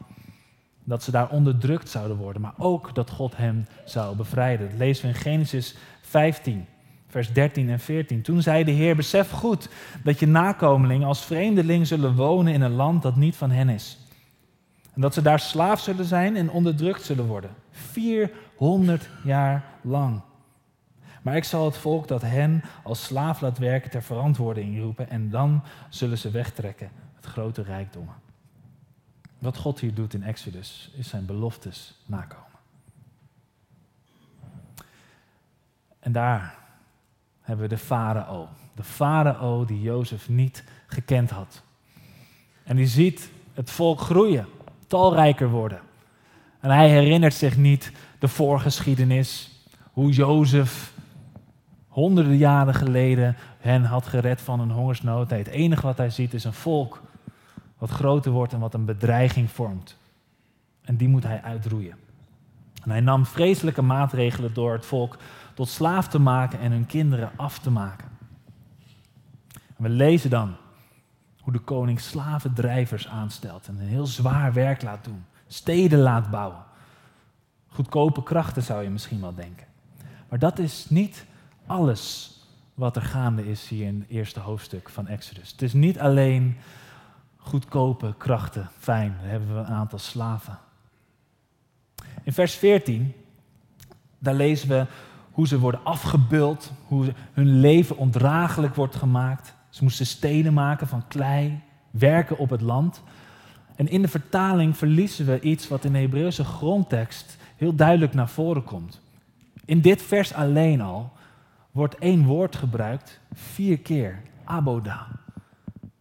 Dat 0.83 1.03
ze 1.03 1.11
daar 1.11 1.29
onderdrukt 1.29 1.89
zouden 1.89 2.17
worden, 2.17 2.41
maar 2.41 2.55
ook 2.57 2.95
dat 2.95 3.09
God 3.09 3.37
hem 3.37 3.67
zou 3.85 4.15
bevrijden. 4.15 4.69
Dat 4.69 4.77
lezen 4.77 5.03
we 5.03 5.13
in 5.13 5.21
Genesis 5.21 5.75
15, 6.01 6.65
vers 7.11 7.33
13 7.33 7.69
en 7.69 7.79
14. 7.79 8.21
Toen 8.21 8.41
zei 8.41 8.63
de 8.63 8.71
Heer, 8.71 8.95
besef 8.95 9.31
goed 9.31 9.69
dat 10.03 10.19
je 10.19 10.27
nakomelingen 10.27 11.07
als 11.07 11.25
vreemdeling 11.25 11.87
zullen 11.87 12.15
wonen 12.15 12.53
in 12.53 12.61
een 12.61 12.71
land 12.71 13.01
dat 13.01 13.15
niet 13.15 13.35
van 13.35 13.51
hen 13.51 13.69
is. 13.69 13.97
En 14.93 15.01
dat 15.01 15.13
ze 15.13 15.21
daar 15.21 15.39
slaaf 15.39 15.79
zullen 15.79 16.05
zijn 16.05 16.35
en 16.35 16.49
onderdrukt 16.49 17.03
zullen 17.03 17.25
worden. 17.25 17.51
400 17.71 19.09
jaar 19.23 19.63
lang. 19.81 20.21
Maar 21.21 21.35
ik 21.35 21.43
zal 21.43 21.65
het 21.65 21.77
volk 21.77 22.07
dat 22.07 22.21
hen 22.21 22.63
als 22.83 23.03
slaaf 23.03 23.41
laat 23.41 23.57
werken 23.57 23.89
ter 23.89 24.03
verantwoording 24.03 24.79
roepen 24.79 25.09
en 25.09 25.29
dan 25.29 25.63
zullen 25.89 26.17
ze 26.17 26.31
wegtrekken 26.31 26.91
met 27.15 27.25
grote 27.25 27.63
rijkdommen. 27.63 28.15
Wat 29.39 29.57
God 29.57 29.79
hier 29.79 29.93
doet 29.93 30.13
in 30.13 30.23
Exodus 30.23 30.91
is 30.97 31.09
zijn 31.09 31.25
beloftes 31.25 32.01
nakomen. 32.05 32.45
En 35.99 36.11
daar 36.11 36.60
hebben 37.41 37.69
we 37.69 37.75
de 37.75 37.81
farao. 37.81 38.47
De 38.75 38.83
farao 38.83 39.65
die 39.65 39.81
Jozef 39.81 40.29
niet 40.29 40.63
gekend 40.87 41.29
had. 41.29 41.63
En 42.63 42.75
die 42.75 42.87
ziet 42.87 43.29
het 43.53 43.71
volk 43.71 43.99
groeien, 43.99 44.45
talrijker 44.87 45.49
worden. 45.49 45.79
En 46.59 46.69
hij 46.69 46.89
herinnert 46.89 47.33
zich 47.33 47.57
niet 47.57 47.91
de 48.19 48.27
voorgeschiedenis, 48.27 49.51
hoe 49.91 50.11
Jozef 50.11 50.93
honderden 51.87 52.37
jaren 52.37 52.73
geleden 52.73 53.35
hen 53.59 53.83
had 53.83 54.07
gered 54.07 54.41
van 54.41 54.59
een 54.59 54.71
hongersnood. 54.71 55.29
Het 55.29 55.47
enige 55.47 55.81
wat 55.81 55.97
hij 55.97 56.09
ziet 56.09 56.33
is 56.33 56.43
een 56.43 56.53
volk 56.53 57.01
wat 57.77 57.89
groter 57.89 58.31
wordt 58.31 58.53
en 58.53 58.59
wat 58.59 58.73
een 58.73 58.85
bedreiging 58.85 59.51
vormt. 59.51 59.97
En 60.81 60.95
die 60.95 61.07
moet 61.07 61.23
hij 61.23 61.41
uitroeien. 61.41 61.95
En 62.83 62.89
hij 62.89 62.99
nam 62.99 63.25
vreselijke 63.25 63.81
maatregelen 63.81 64.53
door 64.53 64.73
het 64.73 64.85
volk 64.85 65.17
tot 65.53 65.69
slaaf 65.69 66.07
te 66.07 66.19
maken 66.19 66.59
en 66.59 66.71
hun 66.71 66.85
kinderen 66.85 67.31
af 67.35 67.59
te 67.59 67.71
maken. 67.71 68.09
En 69.53 69.83
we 69.83 69.89
lezen 69.89 70.29
dan 70.29 70.55
hoe 71.41 71.53
de 71.53 71.59
koning 71.59 71.99
slavendrijvers 71.99 73.07
aanstelt 73.07 73.67
en 73.67 73.79
een 73.79 73.87
heel 73.87 74.05
zwaar 74.05 74.53
werk 74.53 74.81
laat 74.81 75.03
doen, 75.03 75.25
steden 75.47 75.99
laat 75.99 76.29
bouwen. 76.29 76.63
Goedkope 77.67 78.23
krachten 78.23 78.63
zou 78.63 78.83
je 78.83 78.89
misschien 78.89 79.21
wel 79.21 79.35
denken. 79.35 79.67
Maar 80.29 80.39
dat 80.39 80.59
is 80.59 80.85
niet 80.89 81.25
alles 81.65 82.35
wat 82.73 82.95
er 82.95 83.01
gaande 83.01 83.49
is 83.49 83.67
hier 83.67 83.87
in 83.87 83.99
het 83.99 84.09
eerste 84.09 84.39
hoofdstuk 84.39 84.89
van 84.89 85.07
Exodus. 85.07 85.51
Het 85.51 85.61
is 85.61 85.73
niet 85.73 85.99
alleen 85.99 86.57
goedkope 87.37 88.15
krachten, 88.17 88.69
fijn, 88.77 89.15
dan 89.19 89.29
hebben 89.29 89.53
we 89.53 89.59
een 89.59 89.75
aantal 89.75 89.99
slaven. 89.99 90.59
In 92.23 92.33
vers 92.33 92.55
14, 92.55 93.13
daar 94.19 94.33
lezen 94.33 94.69
we 94.69 94.85
hoe 95.31 95.47
ze 95.47 95.59
worden 95.59 95.83
afgebeuld, 95.83 96.71
hoe 96.87 97.13
hun 97.33 97.59
leven 97.59 97.97
ondraaglijk 97.97 98.75
wordt 98.75 98.95
gemaakt. 98.95 99.53
Ze 99.69 99.83
moesten 99.83 100.05
stenen 100.05 100.53
maken 100.53 100.87
van 100.87 101.07
klei, 101.07 101.61
werken 101.89 102.37
op 102.37 102.49
het 102.49 102.61
land. 102.61 103.01
En 103.75 103.87
in 103.87 104.01
de 104.01 104.07
vertaling 104.07 104.77
verliezen 104.77 105.25
we 105.25 105.39
iets 105.39 105.67
wat 105.67 105.83
in 105.83 105.93
de 105.93 105.99
Hebreeuwse 105.99 106.43
grondtekst 106.43 107.37
heel 107.55 107.75
duidelijk 107.75 108.13
naar 108.13 108.29
voren 108.29 108.63
komt. 108.63 109.01
In 109.65 109.81
dit 109.81 110.01
vers 110.01 110.33
alleen 110.33 110.81
al 110.81 111.11
wordt 111.71 111.97
één 111.97 112.25
woord 112.25 112.55
gebruikt 112.55 113.19
vier 113.33 113.79
keer, 113.79 114.21
aboda. 114.43 115.07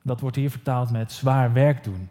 Dat 0.03 0.21
wordt 0.21 0.37
hier 0.37 0.51
vertaald 0.51 0.91
met 0.91 1.13
zwaar 1.13 1.53
werk 1.53 1.85
doen. 1.85 2.09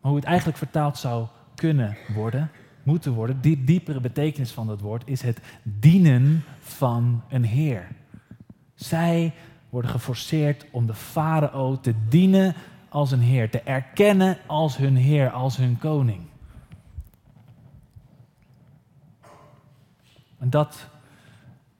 Maar 0.00 0.10
hoe 0.10 0.16
het 0.16 0.24
eigenlijk 0.24 0.58
vertaald 0.58 0.98
zou 0.98 1.26
kunnen 1.54 1.96
worden, 2.14 2.50
moeten 2.86 3.12
worden, 3.12 3.40
die 3.40 3.64
diepere 3.64 4.00
betekenis 4.00 4.52
van 4.52 4.66
dat 4.66 4.80
woord, 4.80 5.02
is 5.06 5.22
het 5.22 5.40
dienen 5.62 6.44
van 6.58 7.22
een 7.28 7.44
heer. 7.44 7.88
Zij 8.74 9.32
worden 9.70 9.90
geforceerd 9.90 10.66
om 10.70 10.86
de 10.86 10.94
farao 10.94 11.80
te 11.80 11.94
dienen 12.08 12.54
als 12.88 13.10
een 13.10 13.20
heer, 13.20 13.50
te 13.50 13.60
erkennen 13.60 14.38
als 14.46 14.76
hun 14.76 14.96
heer, 14.96 15.30
als 15.30 15.56
hun 15.56 15.78
koning. 15.78 16.20
En 20.38 20.50
dat 20.50 20.88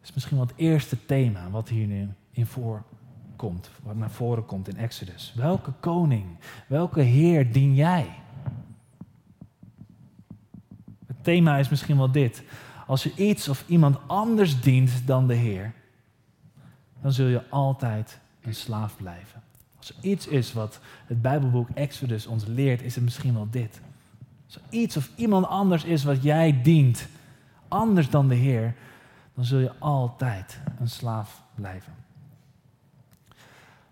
is 0.02 0.12
misschien 0.12 0.36
wel 0.36 0.46
het 0.46 0.56
eerste 0.56 1.06
thema 1.06 1.50
wat 1.50 1.68
hier 1.68 1.86
nu 1.86 2.08
in 2.30 2.46
voorkomt, 2.46 3.70
wat 3.82 3.96
naar 3.96 4.10
voren 4.10 4.46
komt 4.46 4.68
in 4.68 4.76
Exodus. 4.76 5.32
Welke 5.36 5.72
koning, 5.80 6.26
welke 6.66 7.00
heer 7.00 7.52
dien 7.52 7.74
jij? 7.74 8.08
Het 11.06 11.15
thema 11.26 11.56
is 11.56 11.68
misschien 11.68 11.96
wel 11.96 12.10
dit. 12.10 12.42
Als 12.86 13.02
je 13.02 13.14
iets 13.14 13.48
of 13.48 13.64
iemand 13.66 13.98
anders 14.06 14.60
dient 14.60 15.06
dan 15.06 15.26
de 15.26 15.34
Heer, 15.34 15.72
dan 17.02 17.12
zul 17.12 17.26
je 17.26 17.42
altijd 17.50 18.18
een 18.42 18.54
slaaf 18.54 18.96
blijven. 18.96 19.42
Als 19.76 19.88
er 19.88 19.96
iets 20.00 20.26
is 20.26 20.52
wat 20.52 20.80
het 21.06 21.22
Bijbelboek 21.22 21.68
Exodus 21.74 22.26
ons 22.26 22.44
leert, 22.44 22.82
is 22.82 22.94
het 22.94 23.04
misschien 23.04 23.34
wel 23.34 23.48
dit. 23.50 23.80
Als 24.46 24.54
er 24.54 24.62
iets 24.70 24.96
of 24.96 25.10
iemand 25.16 25.46
anders 25.46 25.84
is 25.84 26.04
wat 26.04 26.22
jij 26.22 26.60
dient, 26.62 27.08
anders 27.68 28.10
dan 28.10 28.28
de 28.28 28.34
Heer, 28.34 28.74
dan 29.34 29.44
zul 29.44 29.58
je 29.58 29.72
altijd 29.78 30.60
een 30.78 30.88
slaaf 30.88 31.42
blijven. 31.54 31.92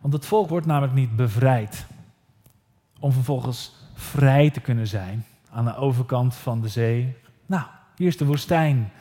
Want 0.01 0.13
het 0.13 0.27
volk 0.27 0.49
wordt 0.49 0.67
namelijk 0.67 0.95
niet 0.95 1.17
bevrijd 1.17 1.87
om 3.01 3.13
vervolgens 3.13 3.75
vrij 3.95 4.51
te 4.51 4.61
kunnen 4.61 4.87
zijn 4.87 5.25
aan 5.51 5.65
de 5.65 5.77
overkant 5.77 6.35
van 6.35 6.61
de 6.61 6.69
zee. 6.69 7.17
Nou, 7.47 7.67
hier 7.97 8.07
is 8.07 8.17
de 8.17 8.25
woestijn. 8.25 8.93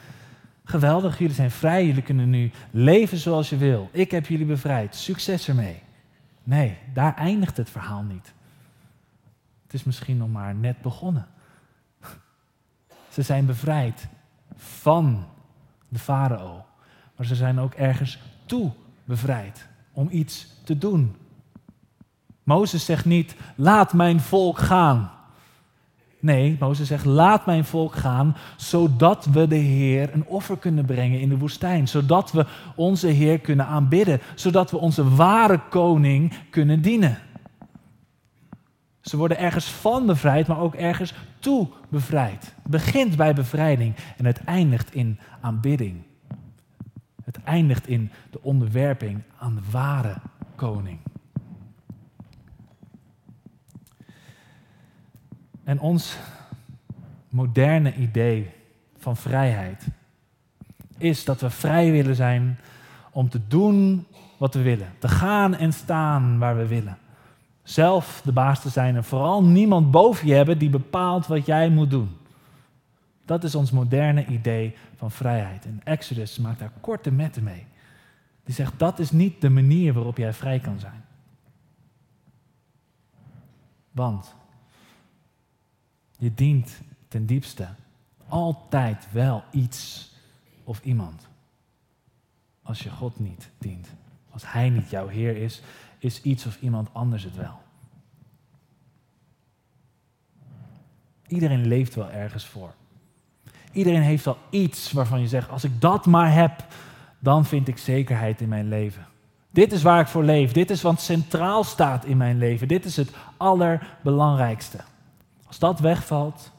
Geweldig, 0.64 1.20
jullie 1.20 1.36
zijn 1.36 1.52
vrij, 1.52 1.86
jullie 1.86 2.02
kunnen 2.02 2.30
nu 2.30 2.52
leven 2.72 3.18
zoals 3.18 3.50
je 3.50 3.58
wil. 3.58 3.90
Ik 3.92 4.12
heb 4.12 4.26
jullie 4.26 4.46
bevrijd, 4.46 4.96
succes 4.96 5.48
ermee. 5.48 5.82
Nee, 6.44 6.78
daar 6.94 7.16
eindigt 7.16 7.58
het 7.58 7.70
verhaal 7.70 8.04
niet. 8.04 8.34
Het 9.64 9.74
is 9.74 9.84
misschien 9.84 10.18
nog 10.18 10.30
maar 10.30 10.56
net 10.56 10.82
begonnen. 10.82 11.28
Ze 13.10 13.22
zijn 13.22 13.46
bevrijd 13.46 14.08
van 14.56 15.26
de 15.88 16.00
farao. 16.00 16.66
Maar 17.16 17.26
ze 17.26 17.36
zijn 17.36 17.60
ook 17.60 17.74
ergens 17.74 18.20
toe 18.46 18.72
bevrijd 19.06 19.68
om 19.92 20.08
iets 20.12 20.48
te 20.64 20.78
doen. 20.78 21.16
Mozes 22.44 22.86
zegt 22.86 23.06
niet, 23.06 23.36
laat 23.56 23.94
mijn 23.94 24.20
volk 24.20 24.58
gaan. 24.58 25.12
Nee, 26.24 26.58
Mozes 26.60 26.88
zegt, 26.88 27.06
laat 27.06 27.46
mijn 27.46 27.66
volk 27.66 27.96
gaan, 27.96 28.36
zodat 28.58 29.26
we 29.26 29.48
de 29.48 29.56
Heer 29.56 30.14
een 30.14 30.26
offer 30.26 30.58
kunnen 30.58 30.86
brengen 30.86 31.20
in 31.20 31.30
de 31.30 31.38
woestijn. 31.38 31.88
Zodat 31.88 32.32
we 32.32 32.46
onze 32.76 33.08
Heer 33.08 33.40
kunnen 33.40 33.66
aanbidden. 33.66 34.22
Zodat 34.36 34.72
we 34.72 34.78
onze 34.78 35.16
ware 35.16 35.60
koning 35.70 36.34
kunnen 36.50 36.82
dienen. 36.82 37.18
Ze 39.02 39.18
worden 39.18 39.38
ergens 39.38 39.66
van 39.66 40.06
bevrijd, 40.06 40.48
maar 40.48 40.60
ook 40.60 40.76
ergens 40.76 41.14
toe 41.40 41.68
bevrijd. 41.90 42.54
Het 42.62 42.72
begint 42.72 43.16
bij 43.16 43.34
bevrijding 43.34 43.96
en 44.18 44.26
het 44.26 44.44
eindigt 44.44 44.94
in 44.94 45.20
aanbidding. 45.42 46.04
Het 47.24 47.44
eindigt 47.44 47.88
in 47.88 48.12
de 48.32 48.40
onderwerping 48.42 49.22
aan 49.38 49.56
de 49.56 49.72
ware 49.72 50.16
koning. 50.56 51.00
En 55.64 55.80
ons 55.80 56.18
moderne 57.30 57.96
idee 57.96 58.50
van 58.98 59.18
vrijheid 59.18 59.88
is 60.98 61.26
dat 61.26 61.42
we 61.42 61.50
vrij 61.50 61.92
willen 61.92 62.16
zijn 62.16 62.60
om 63.12 63.30
te 63.30 63.48
doen 63.48 64.06
wat 64.38 64.54
we 64.54 64.62
willen. 64.62 64.94
Te 65.00 65.08
gaan 65.08 65.56
en 65.56 65.74
staan 65.74 66.40
waar 66.40 66.58
we 66.58 66.68
willen. 66.68 66.98
Zelf 67.64 68.22
de 68.24 68.32
baas 68.32 68.62
te 68.62 68.70
zijn 68.70 68.96
en 68.96 69.04
vooral 69.04 69.44
niemand 69.44 69.92
boven 69.92 70.28
je 70.28 70.34
hebben 70.34 70.58
die 70.58 70.70
bepaalt 70.70 71.28
wat 71.28 71.46
jij 71.46 71.70
moet 71.70 71.90
doen. 71.90 72.10
Dat 73.26 73.44
is 73.44 73.56
ons 73.56 73.72
moderne 73.72 74.26
idee 74.26 74.76
van 74.96 75.12
vrijheid. 75.12 75.66
En 75.66 75.82
Exodus 75.84 76.38
maakt 76.38 76.60
daar 76.60 76.72
korte 76.82 77.12
metten 77.12 77.44
mee. 77.44 77.66
Die 78.44 78.56
zegt 78.56 78.80
dat 78.80 79.00
is 79.00 79.12
niet 79.12 79.42
de 79.42 79.50
manier 79.50 79.94
waarop 79.94 80.18
jij 80.18 80.34
vrij 80.34 80.60
kan 80.60 80.80
zijn. 80.80 81.04
Want 83.92 84.36
je 86.24 86.34
dient 86.34 86.82
ten 87.08 87.26
diepste 87.26 87.68
altijd 88.28 89.08
wel 89.12 89.44
iets 89.52 90.12
of 90.64 90.82
iemand. 90.84 91.28
Als 92.62 92.80
je 92.80 92.90
God 92.90 93.20
niet 93.20 93.50
dient. 93.58 93.88
Als 94.30 94.52
Hij 94.52 94.70
niet 94.70 94.90
jouw 94.90 95.08
Heer 95.08 95.38
is, 95.38 95.62
is 96.00 96.22
iets 96.22 96.46
of 96.46 96.62
iemand 96.62 96.90
anders 96.94 97.24
het 97.24 97.36
wel. 97.36 97.60
Iedereen 101.28 101.68
leeft 101.68 101.96
wel 101.96 102.10
ergens 102.10 102.46
voor. 102.46 102.74
Iedereen 103.72 104.02
heeft 104.02 104.26
wel 104.26 104.38
iets 104.50 104.92
waarvan 104.92 105.22
je 105.22 105.28
zegt, 105.28 105.50
als 105.50 105.64
ik 105.64 105.82
dat 105.82 106.06
maar 106.06 106.34
heb, 106.34 106.66
dan 107.20 107.46
vind 107.46 107.68
ik 107.68 107.78
zekerheid 107.78 108.42
in 108.42 108.50
mijn 108.50 108.68
leven. 108.68 109.06
Dit 109.50 109.72
is 109.72 109.82
waar 109.82 110.00
ik 110.00 110.08
voor 110.08 110.24
leef. 110.24 110.52
Dit 110.52 110.70
is 110.70 110.82
wat 110.82 111.02
centraal 111.02 111.64
staat 111.64 112.06
in 112.06 112.18
mijn 112.18 112.38
leven. 112.38 112.68
Dit 112.68 112.86
is 112.86 112.96
het 112.96 113.12
allerbelangrijkste. 113.38 114.80
Als 115.54 115.62
dat 115.62 115.80
wegvalt, 115.80 116.52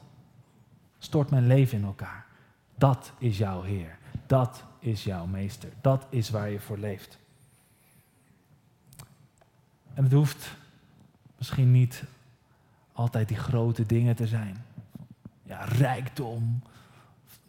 stort 0.97 1.29
mijn 1.29 1.47
leven 1.47 1.77
in 1.77 1.83
elkaar. 1.83 2.25
Dat 2.75 3.11
is 3.17 3.37
jouw 3.37 3.61
Heer. 3.61 3.97
Dat 4.25 4.63
is 4.79 5.03
jouw 5.03 5.25
Meester. 5.25 5.69
Dat 5.81 6.05
is 6.09 6.29
waar 6.29 6.49
je 6.49 6.59
voor 6.59 6.77
leeft. 6.77 7.17
En 9.93 10.03
het 10.03 10.11
hoeft 10.11 10.55
misschien 11.37 11.71
niet 11.71 12.03
altijd 12.93 13.27
die 13.27 13.37
grote 13.37 13.85
dingen 13.85 14.15
te 14.15 14.27
zijn. 14.27 14.63
Ja, 15.43 15.63
rijkdom. 15.63 16.61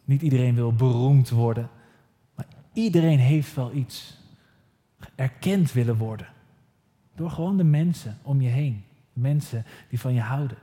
Niet 0.05 0.21
iedereen 0.21 0.55
wil 0.55 0.73
beroemd 0.73 1.29
worden. 1.29 1.69
Maar 2.35 2.47
iedereen 2.73 3.19
heeft 3.19 3.55
wel 3.55 3.73
iets. 3.73 4.17
Erkend 5.15 5.71
willen 5.71 5.97
worden. 5.97 6.27
Door 7.15 7.31
gewoon 7.31 7.57
de 7.57 7.63
mensen 7.63 8.17
om 8.21 8.41
je 8.41 8.49
heen. 8.49 8.83
Mensen 9.13 9.65
die 9.89 9.99
van 9.99 10.13
je 10.13 10.21
houden. 10.21 10.57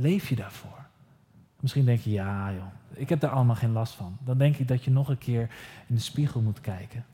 Leef 0.00 0.28
je 0.28 0.36
daarvoor? 0.36 0.86
Misschien 1.60 1.84
denk 1.84 2.00
je, 2.00 2.10
ja 2.10 2.52
joh, 2.52 2.66
ik 2.92 3.08
heb 3.08 3.20
daar 3.20 3.30
allemaal 3.30 3.56
geen 3.56 3.72
last 3.72 3.94
van. 3.94 4.16
Dan 4.24 4.38
denk 4.38 4.56
ik 4.56 4.68
dat 4.68 4.84
je 4.84 4.90
nog 4.90 5.08
een 5.08 5.18
keer 5.18 5.50
in 5.86 5.94
de 5.94 6.00
spiegel 6.00 6.40
moet 6.40 6.60
kijken. 6.60 7.04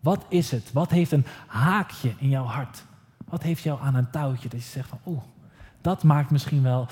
Wat 0.00 0.26
is 0.28 0.50
het? 0.50 0.72
Wat 0.72 0.90
heeft 0.90 1.12
een 1.12 1.26
haakje 1.46 2.14
in 2.18 2.28
jouw 2.28 2.44
hart? 2.44 2.84
Wat 3.24 3.42
heeft 3.42 3.62
jou 3.62 3.80
aan 3.80 3.94
een 3.94 4.10
touwtje 4.10 4.48
dat 4.48 4.60
je 4.60 4.68
zegt 4.68 4.88
van, 4.88 5.00
oeh, 5.06 5.22
dat 5.80 6.02
maakt 6.02 6.30
misschien 6.30 6.62
wel 6.62 6.86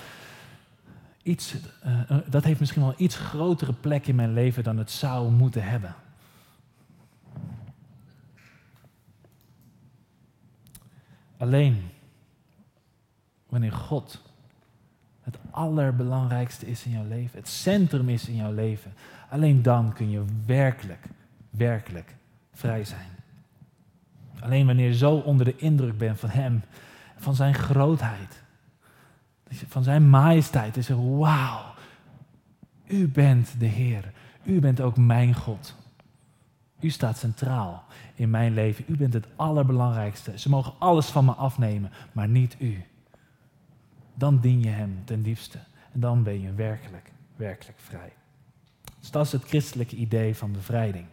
iets, 1.22 1.54
uh, 1.86 2.18
dat 2.28 2.44
heeft 2.44 2.60
misschien 2.60 2.82
wel 2.82 2.90
een 2.90 3.02
iets 3.02 3.16
grotere 3.16 3.72
plek 3.72 4.06
in 4.06 4.14
mijn 4.14 4.32
leven 4.32 4.64
dan 4.64 4.78
het 4.78 4.90
zou 4.90 5.30
moeten 5.30 5.62
hebben. 5.62 5.94
Alleen 11.36 11.90
wanneer 13.48 13.72
God 13.72 14.22
het 15.26 15.38
allerbelangrijkste 15.50 16.66
is 16.66 16.84
in 16.84 16.90
jouw 16.90 17.06
leven, 17.08 17.38
het 17.38 17.48
centrum 17.48 18.08
is 18.08 18.28
in 18.28 18.36
jouw 18.36 18.52
leven, 18.52 18.92
alleen 19.30 19.62
dan 19.62 19.92
kun 19.92 20.10
je 20.10 20.24
werkelijk, 20.46 21.06
werkelijk 21.50 22.14
vrij 22.52 22.84
zijn. 22.84 23.08
Alleen 24.40 24.66
wanneer 24.66 24.86
je 24.86 24.96
zo 24.96 25.14
onder 25.14 25.44
de 25.44 25.56
indruk 25.56 25.98
bent 25.98 26.20
van 26.20 26.28
Hem, 26.28 26.62
van 27.16 27.34
Zijn 27.34 27.54
grootheid, 27.54 28.42
van 29.48 29.82
Zijn 29.82 30.10
majesteit, 30.10 30.76
is 30.76 30.88
er 30.88 31.18
wauw, 31.18 31.74
U 32.86 33.08
bent 33.08 33.54
de 33.58 33.66
Heer, 33.66 34.12
U 34.44 34.60
bent 34.60 34.80
ook 34.80 34.96
mijn 34.96 35.34
God. 35.34 35.74
U 36.80 36.90
staat 36.90 37.18
centraal 37.18 37.84
in 38.14 38.30
mijn 38.30 38.54
leven. 38.54 38.84
U 38.88 38.96
bent 38.96 39.12
het 39.12 39.26
allerbelangrijkste. 39.36 40.38
Ze 40.38 40.48
mogen 40.48 40.72
alles 40.78 41.06
van 41.06 41.24
me 41.24 41.32
afnemen, 41.32 41.90
maar 42.12 42.28
niet 42.28 42.56
u. 42.58 42.84
Dan 44.18 44.40
dien 44.40 44.62
je 44.62 44.68
Hem 44.68 45.02
ten 45.04 45.22
diepste. 45.22 45.58
En 45.92 46.00
dan 46.00 46.22
ben 46.22 46.40
je 46.40 46.52
werkelijk, 46.52 47.12
werkelijk 47.36 47.78
vrij. 47.78 48.12
Dus 49.00 49.10
dat 49.10 49.26
is 49.26 49.32
het 49.32 49.44
christelijke 49.44 49.96
idee 49.96 50.36
van 50.36 50.52
bevrijding. 50.52 51.06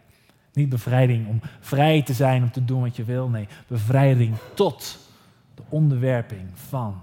Niet 0.52 0.68
bevrijding 0.68 1.28
om 1.28 1.40
vrij 1.60 2.02
te 2.02 2.12
zijn, 2.12 2.42
om 2.42 2.50
te 2.50 2.64
doen 2.64 2.80
wat 2.80 2.96
je 2.96 3.04
wil. 3.04 3.28
Nee, 3.28 3.48
bevrijding 3.66 4.36
tot 4.54 4.98
de 5.54 5.62
onderwerping 5.68 6.48
van, 6.54 7.02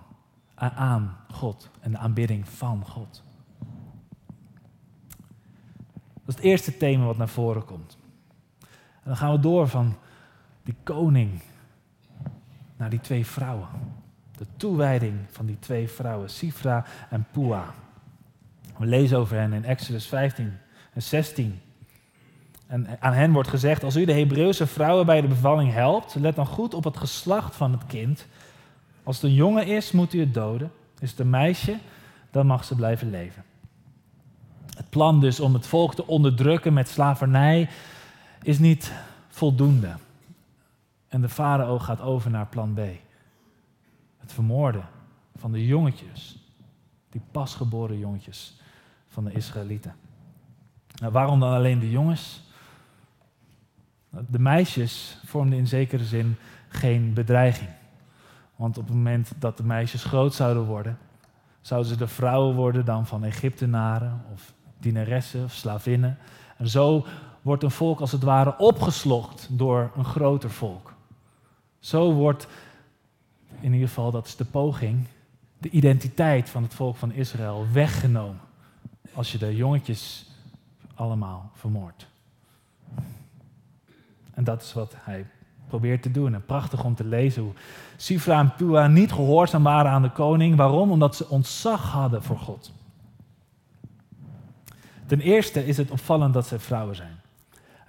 aan 0.55 1.17
God 1.31 1.70
en 1.79 1.91
de 1.91 1.98
aanbidding 1.98 2.50
van 2.50 2.86
God. 2.86 3.24
Dat 6.13 6.27
is 6.27 6.36
het 6.36 6.43
eerste 6.43 6.77
thema 6.77 7.05
wat 7.05 7.17
naar 7.17 7.29
voren 7.29 7.65
komt. 7.65 7.98
En 8.70 9.03
dan 9.03 9.17
gaan 9.17 9.31
we 9.31 9.39
door 9.39 9.67
van 9.67 9.96
die 10.63 10.75
koning 10.84 11.41
naar 12.77 12.89
die 12.89 13.00
twee 13.00 13.25
vrouwen. 13.25 13.67
De 14.42 14.48
toewijding 14.58 15.14
van 15.32 15.46
die 15.46 15.60
twee 15.60 15.90
vrouwen, 15.90 16.30
Sifra 16.30 16.86
en 17.10 17.26
Pua. 17.32 17.74
We 18.78 18.86
lezen 18.86 19.18
over 19.18 19.38
hen 19.38 19.54
in 19.54 19.66
Exodus 19.66 20.08
15 20.08 20.54
en 20.94 21.02
16. 21.02 21.62
En 22.68 22.88
aan 23.00 23.14
hen 23.14 23.32
wordt 23.32 23.50
gezegd, 23.50 23.84
als 23.84 23.96
u 23.96 24.06
de 24.06 24.14
Hebreeuwse 24.14 24.68
vrouwen 24.68 25.06
bij 25.06 25.22
de 25.22 25.28
bevalling 25.28 25.74
helpt, 25.74 26.16
let 26.16 26.36
dan 26.36 26.46
goed 26.46 26.74
op 26.74 26.84
het 26.84 26.98
geslacht 26.98 27.56
van 27.56 27.72
het 27.72 27.86
kind. 27.86 28.28
Als 29.04 29.16
het 29.16 29.26
een 29.26 29.34
jongen 29.34 29.66
is, 29.66 29.92
moet 29.92 30.14
u 30.14 30.20
het 30.20 30.34
doden. 30.34 30.72
Is 31.00 31.10
het 31.10 31.20
een 31.20 31.30
meisje, 31.30 31.78
dan 32.32 32.46
mag 32.46 32.64
ze 32.64 32.76
blijven 32.76 33.10
leven. 33.10 33.44
Het 34.76 34.90
plan 34.90 35.20
dus 35.20 35.40
om 35.40 35.54
het 35.54 35.68
volk 35.68 35.96
te 35.96 36.08
onderdrukken 36.08 36.74
met 36.74 36.90
slavernij 36.90 37.70
is 38.42 38.60
niet 38.60 38.92
voldoende. 39.30 39.96
En 41.08 41.22
de 41.22 41.30
farao 41.30 41.80
gaat 41.80 42.02
over 42.02 42.32
naar 42.32 42.48
plan 42.48 42.74
B. 42.74 42.80
Vermoorden 44.32 44.86
van 45.36 45.52
de 45.52 45.66
jongetjes, 45.66 46.38
die 47.10 47.22
pasgeboren 47.32 48.00
jongetjes 48.00 48.60
van 49.08 49.24
de 49.24 49.32
Israëlieten. 49.32 49.96
Nou, 50.96 51.12
waarom 51.12 51.40
dan 51.40 51.53
alleen 51.53 51.79
de 51.79 51.90
jongens? 51.90 52.42
De 54.10 54.40
meisjes 54.40 55.20
vormden 55.25 55.60
in 55.60 55.68
zekere 55.68 56.03
zin 56.03 56.36
geen 56.68 57.14
bedreiging. 57.14 57.70
Want 58.55 58.77
op 58.77 58.86
het 58.86 58.96
moment 58.96 59.32
dat 59.40 59.58
de 59.58 59.64
meisjes 59.64 60.03
groot 60.03 60.34
zouden 60.34 60.64
worden, 60.64 60.98
zouden 61.62 61.90
ze 61.92 61.98
de 61.98 62.08
vrouwen 62.08 62.55
worden 62.55 62.86
dan 62.86 63.08
van 63.08 63.24
Egyptenaren 63.24 64.22
of 64.34 64.53
dienaressen 64.79 65.44
of 65.44 65.51
slavinnen. 65.51 66.18
En 66.58 66.68
zo 66.68 67.05
wordt 67.42 67.64
een 67.64 67.72
volk 67.72 68.00
als 68.00 68.12
het 68.12 68.24
ware 68.24 68.58
opgeslokt 68.58 69.48
door 69.51 69.92
een 69.96 70.05
groter 70.05 70.50
volk. 70.50 70.94
Zo 71.79 72.14
wordt, 72.14 72.48
in 73.59 73.74
ieder 73.74 73.87
geval 73.87 74.11
dat 74.11 74.27
is 74.27 74.35
de 74.35 74.46
poging, 74.46 75.05
de 75.57 75.70
identiteit 75.70 76.50
van 76.50 76.64
het 76.64 76.74
volk 76.74 76.96
van 76.96 77.11
Israël 77.11 77.68
weggenomen. 77.74 78.40
Als 79.14 79.31
je 79.31 79.37
de 79.37 79.55
jongetjes 79.55 80.29
allemaal 80.96 81.51
vermoordt. 81.53 82.07
En 84.33 84.44
dat 84.44 84.61
is 84.61 84.74
wat 84.74 84.96
hij 84.98 85.25
probeert 85.68 86.01
te 86.01 86.11
doen. 86.11 86.33
En 86.33 86.46
prachtig 86.46 86.83
om 86.83 86.96
te 86.96 87.05
lezen 87.05 87.42
hoe 87.42 87.53
Sifra 87.98 88.40
en 88.40 88.55
Pua 88.55 88.87
niet 88.87 89.11
gehoorzaam 89.11 89.64
waren 89.64 89.92
aan 89.92 90.01
de 90.01 90.11
koning. 90.11 90.55
Waarom? 90.55 90.92
Omdat 90.92 91.16
ze 91.16 91.29
ontzag 91.29 91.92
hadden 91.92 92.24
voor 92.24 92.40
God. 92.40 92.72
Ten 95.05 95.20
eerste 95.20 95.66
is 95.66 95.77
het 95.77 95.92
opvallend 95.92 96.33
dat 96.33 96.48
ze 96.48 96.59
vrouwen 96.59 96.96
zijn. 96.96 97.21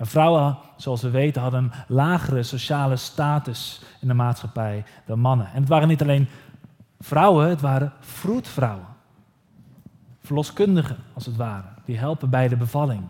En 0.03 0.09
vrouwen, 0.09 0.59
zoals 0.77 1.03
we 1.03 1.11
weten, 1.11 1.43
hadden 1.43 1.63
een 1.63 1.73
lagere 1.95 2.43
sociale 2.43 2.97
status 2.97 3.83
in 4.01 4.09
de 4.09 4.15
maatschappij 4.15 4.85
dan 5.07 5.19
mannen. 5.19 5.47
En 5.47 5.61
het 5.61 5.69
waren 5.69 5.89
niet 5.89 6.03
alleen 6.03 6.29
vrouwen, 7.01 7.49
het 7.49 7.61
waren 7.61 7.93
vroedvrouwen. 8.01 8.87
Verloskundigen, 10.21 10.97
als 11.15 11.27
het 11.27 11.37
ware. 11.37 11.67
Die 11.85 11.99
helpen 11.99 12.31
bij 12.31 12.49
de 12.49 12.57
bevalling. 12.57 13.03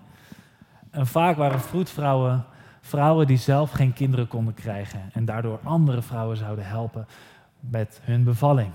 En 0.91 1.07
vaak 1.07 1.37
waren 1.37 1.61
vroedvrouwen 1.61 2.45
vrouwen 2.81 3.27
die 3.27 3.37
zelf 3.37 3.71
geen 3.71 3.93
kinderen 3.93 4.29
konden 4.29 4.55
krijgen. 4.55 5.01
En 5.13 5.25
daardoor 5.25 5.61
andere 5.63 6.03
vrouwen 6.03 6.37
zouden 6.37 6.67
helpen 6.67 7.07
met 7.61 8.01
hun 8.03 8.25
bevalling. 8.25 8.73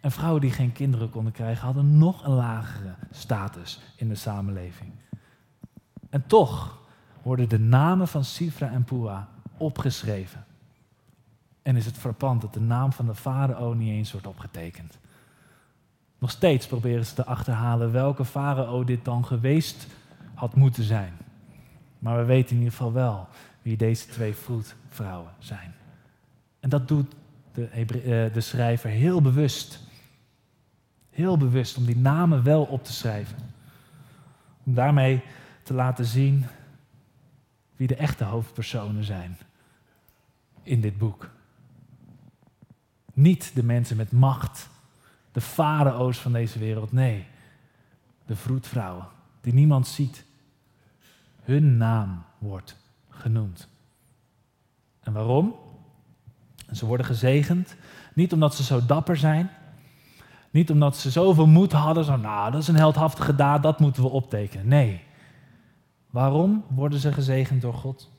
En 0.00 0.10
vrouwen 0.10 0.40
die 0.40 0.52
geen 0.52 0.72
kinderen 0.72 1.10
konden 1.10 1.32
krijgen, 1.32 1.64
hadden 1.64 1.98
nog 1.98 2.24
een 2.24 2.34
lagere 2.34 2.94
status 3.10 3.80
in 3.96 4.08
de 4.08 4.14
samenleving. 4.14 4.92
En 6.10 6.26
toch 6.26 6.78
worden 7.22 7.48
de 7.48 7.58
namen 7.58 8.08
van 8.08 8.24
Sifra 8.24 8.70
en 8.70 8.84
Pua 8.84 9.28
opgeschreven. 9.56 10.44
En 11.62 11.76
is 11.76 11.86
het 11.86 11.96
frappant 11.96 12.40
dat 12.40 12.54
de 12.54 12.60
naam 12.60 12.92
van 12.92 13.06
de 13.06 13.14
farao 13.14 13.72
niet 13.72 13.92
eens 13.92 14.12
wordt 14.12 14.26
opgetekend. 14.26 14.98
Nog 16.18 16.30
steeds 16.30 16.66
proberen 16.66 17.06
ze 17.06 17.14
te 17.14 17.24
achterhalen 17.24 17.92
welke 17.92 18.24
farao 18.24 18.84
dit 18.84 19.04
dan 19.04 19.24
geweest 19.24 19.86
had 20.34 20.54
moeten 20.54 20.82
zijn. 20.82 21.12
Maar 21.98 22.16
we 22.16 22.24
weten 22.24 22.50
in 22.50 22.56
ieder 22.56 22.72
geval 22.72 22.92
wel 22.92 23.28
wie 23.62 23.76
deze 23.76 24.06
twee 24.06 24.34
vroedvrouwen 24.34 25.32
zijn. 25.38 25.74
En 26.60 26.68
dat 26.68 26.88
doet 26.88 27.14
de, 27.52 27.66
eh, 27.66 28.34
de 28.34 28.40
schrijver 28.40 28.90
heel 28.90 29.22
bewust. 29.22 29.80
Heel 31.10 31.36
bewust 31.36 31.76
om 31.76 31.84
die 31.84 31.96
namen 31.96 32.42
wel 32.42 32.62
op 32.62 32.84
te 32.84 32.92
schrijven. 32.92 33.38
Om 34.64 34.74
daarmee 34.74 35.22
te 35.70 35.76
laten 35.76 36.04
zien 36.04 36.46
wie 37.76 37.86
de 37.86 37.94
echte 37.94 38.24
hoofdpersonen 38.24 39.04
zijn 39.04 39.36
in 40.62 40.80
dit 40.80 40.98
boek. 40.98 41.30
Niet 43.12 43.50
de 43.54 43.62
mensen 43.62 43.96
met 43.96 44.12
macht, 44.12 44.68
de 45.32 45.40
farao's 45.40 46.18
van 46.18 46.32
deze 46.32 46.58
wereld, 46.58 46.92
nee, 46.92 47.26
de 48.26 48.36
vroedvrouwen 48.36 49.06
die 49.40 49.52
niemand 49.52 49.86
ziet. 49.86 50.24
Hun 51.42 51.76
naam 51.76 52.22
wordt 52.38 52.76
genoemd. 53.08 53.68
En 55.00 55.12
waarom? 55.12 55.54
Ze 56.72 56.86
worden 56.86 57.06
gezegend, 57.06 57.76
niet 58.14 58.32
omdat 58.32 58.54
ze 58.54 58.62
zo 58.62 58.86
dapper 58.86 59.16
zijn, 59.16 59.50
niet 60.50 60.70
omdat 60.70 60.96
ze 60.96 61.10
zoveel 61.10 61.46
moed 61.46 61.72
hadden, 61.72 62.04
zo 62.04 62.16
nou, 62.16 62.50
dat 62.50 62.60
is 62.60 62.68
een 62.68 62.76
heldhaftige 62.76 63.34
daad, 63.34 63.62
dat 63.62 63.80
moeten 63.80 64.02
we 64.02 64.08
optekenen. 64.08 64.68
Nee, 64.68 65.08
Waarom 66.10 66.64
worden 66.68 66.98
ze 66.98 67.12
gezegend 67.12 67.62
door 67.62 67.74
God? 67.74 68.10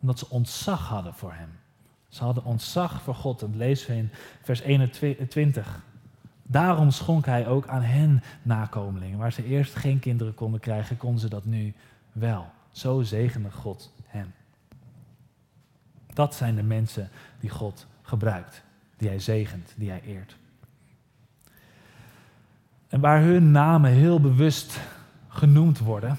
Omdat 0.00 0.18
ze 0.18 0.30
ontzag 0.30 0.88
hadden 0.88 1.14
voor 1.14 1.32
Hem. 1.32 1.50
Ze 2.08 2.24
hadden 2.24 2.44
ontzag 2.44 3.02
voor 3.02 3.14
God. 3.14 3.40
Dat 3.40 3.54
lezen 3.54 3.90
we 3.90 3.96
in 3.96 4.10
vers 4.42 4.60
21. 4.60 5.84
Daarom 6.42 6.90
schonk 6.90 7.26
Hij 7.26 7.46
ook 7.46 7.66
aan 7.66 7.82
hen 7.82 8.22
nakomelingen. 8.42 9.18
Waar 9.18 9.32
ze 9.32 9.44
eerst 9.44 9.74
geen 9.74 9.98
kinderen 9.98 10.34
konden 10.34 10.60
krijgen, 10.60 10.96
konden 10.96 11.20
ze 11.20 11.28
dat 11.28 11.44
nu 11.44 11.74
wel. 12.12 12.46
Zo 12.70 13.02
zegende 13.02 13.50
God 13.50 13.92
hen. 14.06 14.34
Dat 16.12 16.34
zijn 16.34 16.54
de 16.54 16.62
mensen 16.62 17.10
die 17.40 17.50
God 17.50 17.86
gebruikt, 18.02 18.62
die 18.96 19.08
Hij 19.08 19.18
zegent, 19.18 19.72
die 19.76 19.90
Hij 19.90 20.02
eert. 20.02 20.36
En 22.88 23.00
waar 23.00 23.20
hun 23.20 23.50
namen 23.50 23.90
heel 23.90 24.20
bewust 24.20 24.80
genoemd 25.28 25.78
worden, 25.78 26.18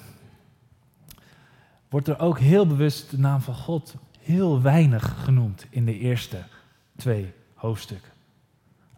wordt 1.95 2.09
er 2.09 2.19
ook 2.19 2.39
heel 2.39 2.67
bewust 2.67 3.09
de 3.09 3.19
naam 3.19 3.41
van 3.41 3.55
God 3.55 3.95
heel 4.19 4.61
weinig 4.61 5.23
genoemd 5.23 5.65
in 5.69 5.85
de 5.85 5.99
eerste 5.99 6.43
twee 6.95 7.33
hoofdstukken. 7.53 8.11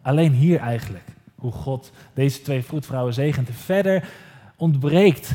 Alleen 0.02 0.32
hier 0.32 0.60
eigenlijk, 0.60 1.04
hoe 1.34 1.52
God 1.52 1.92
deze 2.14 2.42
twee 2.42 2.62
vroedvrouwen 2.62 3.14
zegent. 3.14 3.50
Verder 3.50 4.08
ontbreekt 4.56 5.34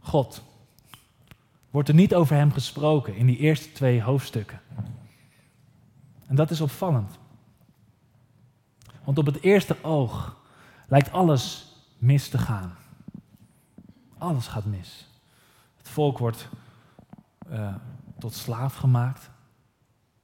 God. 0.00 0.42
Wordt 1.70 1.88
er 1.88 1.94
niet 1.94 2.14
over 2.14 2.36
hem 2.36 2.52
gesproken 2.52 3.16
in 3.16 3.26
die 3.26 3.38
eerste 3.38 3.72
twee 3.72 4.02
hoofdstukken. 4.02 4.60
En 6.26 6.36
dat 6.36 6.50
is 6.50 6.60
opvallend. 6.60 7.18
Want 9.04 9.18
op 9.18 9.26
het 9.26 9.40
eerste 9.42 9.76
oog 9.82 10.36
lijkt 10.86 11.12
alles 11.12 11.74
mis 11.98 12.28
te 12.28 12.38
gaan. 12.38 12.76
Alles 14.18 14.46
gaat 14.46 14.64
mis. 14.64 15.06
Het 15.76 15.88
volk 15.88 16.18
wordt 16.18 16.48
uh, 17.52 17.74
tot 18.18 18.34
slaaf 18.34 18.74
gemaakt. 18.74 19.30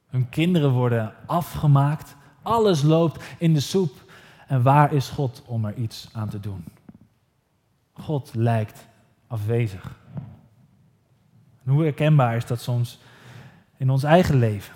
Hun 0.07 0.29
kinderen 0.29 0.71
worden 0.71 1.13
afgemaakt. 1.27 2.17
Alles 2.43 2.83
loopt 2.83 3.25
in 3.39 3.55
de 3.55 3.61
soep. 3.61 4.03
En 4.47 4.63
waar 4.63 4.93
is 4.93 5.09
God 5.09 5.43
om 5.47 5.65
er 5.65 5.75
iets 5.75 6.09
aan 6.13 6.29
te 6.29 6.41
doen? 6.41 6.65
God 7.93 8.31
lijkt 8.35 8.87
afwezig. 9.27 9.97
Hoe 11.65 11.83
herkenbaar 11.83 12.37
is 12.37 12.47
dat 12.47 12.61
soms 12.61 12.99
in 13.77 13.91
ons 13.91 14.03
eigen 14.03 14.39
leven? 14.39 14.75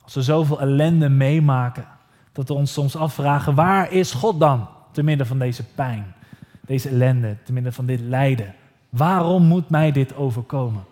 Als 0.00 0.14
we 0.14 0.22
zoveel 0.22 0.60
ellende 0.60 1.08
meemaken, 1.08 1.86
dat 2.32 2.48
we 2.48 2.54
ons 2.54 2.72
soms 2.72 2.96
afvragen: 2.96 3.54
waar 3.54 3.92
is 3.92 4.12
God 4.12 4.40
dan? 4.40 4.68
Te 4.92 5.02
midden 5.02 5.26
van 5.26 5.38
deze 5.38 5.64
pijn, 5.64 6.14
deze 6.60 6.88
ellende, 6.88 7.36
te 7.44 7.52
midden 7.52 7.72
van 7.72 7.86
dit 7.86 8.00
lijden. 8.00 8.54
Waarom 8.88 9.42
moet 9.42 9.68
mij 9.68 9.92
dit 9.92 10.16
overkomen? 10.16 10.84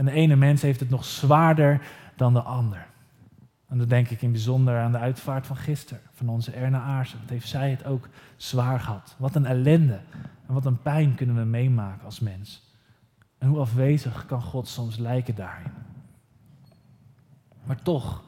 En 0.00 0.06
de 0.06 0.12
ene 0.12 0.36
mens 0.36 0.62
heeft 0.62 0.80
het 0.80 0.90
nog 0.90 1.04
zwaarder 1.04 1.80
dan 2.16 2.32
de 2.32 2.42
ander. 2.42 2.86
En 3.68 3.78
dan 3.78 3.88
denk 3.88 4.08
ik 4.08 4.22
in 4.22 4.30
bijzonder 4.30 4.80
aan 4.80 4.92
de 4.92 4.98
uitvaart 4.98 5.46
van 5.46 5.56
gisteren, 5.56 6.02
van 6.12 6.28
onze 6.28 6.50
Erna 6.50 6.80
Aarsen. 6.80 7.18
Wat 7.20 7.28
heeft 7.28 7.48
zij 7.48 7.70
het 7.70 7.84
ook 7.84 8.08
zwaar 8.36 8.80
gehad? 8.80 9.14
Wat 9.18 9.34
een 9.34 9.46
ellende 9.46 10.00
en 10.46 10.54
wat 10.54 10.64
een 10.64 10.82
pijn 10.82 11.14
kunnen 11.14 11.36
we 11.36 11.44
meemaken 11.44 12.04
als 12.04 12.20
mens. 12.20 12.62
En 13.38 13.48
hoe 13.48 13.58
afwezig 13.58 14.26
kan 14.26 14.42
God 14.42 14.68
soms 14.68 14.96
lijken 14.96 15.34
daarin. 15.34 15.72
Maar 17.64 17.82
toch, 17.82 18.22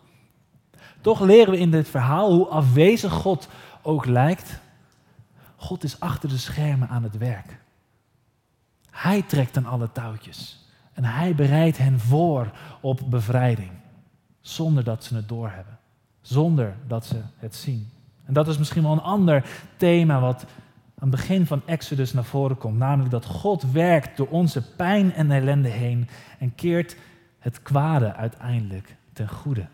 toch 1.00 1.20
leren 1.20 1.52
we 1.52 1.58
in 1.58 1.70
dit 1.70 1.88
verhaal 1.88 2.32
hoe 2.32 2.46
afwezig 2.46 3.12
God 3.12 3.48
ook 3.82 4.06
lijkt. 4.06 4.60
God 5.56 5.84
is 5.84 6.00
achter 6.00 6.28
de 6.28 6.38
schermen 6.38 6.88
aan 6.88 7.02
het 7.02 7.18
werk. 7.18 7.58
Hij 8.90 9.22
trekt 9.22 9.56
aan 9.56 9.66
alle 9.66 9.92
touwtjes. 9.92 10.61
En 10.92 11.04
hij 11.04 11.34
bereidt 11.34 11.78
hen 11.78 12.00
voor 12.00 12.50
op 12.80 13.00
bevrijding. 13.06 13.70
Zonder 14.40 14.84
dat 14.84 15.04
ze 15.04 15.14
het 15.14 15.28
doorhebben. 15.28 15.78
Zonder 16.20 16.74
dat 16.86 17.06
ze 17.06 17.20
het 17.36 17.54
zien. 17.54 17.90
En 18.24 18.32
dat 18.32 18.48
is 18.48 18.58
misschien 18.58 18.82
wel 18.82 18.92
een 18.92 19.00
ander 19.00 19.44
thema 19.76 20.20
wat 20.20 20.44
aan 20.98 21.10
het 21.10 21.20
begin 21.20 21.46
van 21.46 21.62
Exodus 21.66 22.12
naar 22.12 22.24
voren 22.24 22.58
komt. 22.58 22.78
Namelijk 22.78 23.10
dat 23.10 23.24
God 23.24 23.72
werkt 23.72 24.16
door 24.16 24.28
onze 24.28 24.74
pijn 24.74 25.12
en 25.12 25.30
ellende 25.30 25.68
heen 25.68 26.08
en 26.38 26.54
keert 26.54 26.96
het 27.38 27.62
kwade 27.62 28.14
uiteindelijk 28.14 28.96
ten 29.12 29.28
goede. 29.28 29.66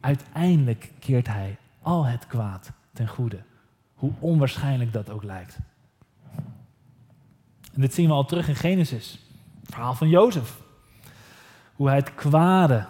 Uiteindelijk 0.00 0.92
keert 0.98 1.26
hij 1.26 1.56
al 1.82 2.04
het 2.04 2.26
kwaad 2.26 2.70
ten 2.92 3.08
goede. 3.08 3.38
Hoe 3.94 4.12
onwaarschijnlijk 4.18 4.92
dat 4.92 5.10
ook 5.10 5.24
lijkt. 5.24 5.58
En 7.74 7.80
dit 7.80 7.94
zien 7.94 8.06
we 8.06 8.12
al 8.12 8.24
terug 8.24 8.48
in 8.48 8.56
Genesis. 8.56 9.23
Verhaal 9.74 9.94
van 9.94 10.08
Jozef. 10.08 10.60
Hoe 11.74 11.88
hij 11.88 11.96
het 11.96 12.14
kwade 12.14 12.86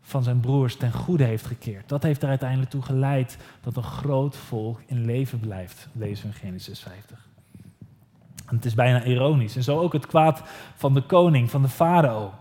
van 0.00 0.22
zijn 0.22 0.40
broers 0.40 0.76
ten 0.76 0.92
goede 0.92 1.24
heeft 1.24 1.46
gekeerd. 1.46 1.88
Dat 1.88 2.02
heeft 2.02 2.22
er 2.22 2.28
uiteindelijk 2.28 2.70
toe 2.70 2.82
geleid 2.82 3.38
dat 3.60 3.76
een 3.76 3.82
groot 3.82 4.36
volk 4.36 4.80
in 4.86 5.04
leven 5.04 5.40
blijft, 5.40 5.88
lezen 5.92 6.28
we 6.28 6.34
in 6.34 6.38
Genesis 6.38 6.80
50. 6.80 7.28
En 8.46 8.56
het 8.56 8.64
is 8.64 8.74
bijna 8.74 9.04
ironisch. 9.04 9.56
En 9.56 9.62
zo 9.62 9.78
ook 9.78 9.92
het 9.92 10.06
kwaad 10.06 10.42
van 10.74 10.94
de 10.94 11.02
koning, 11.02 11.50
van 11.50 11.62
de 11.62 11.68
farao. 11.68 12.34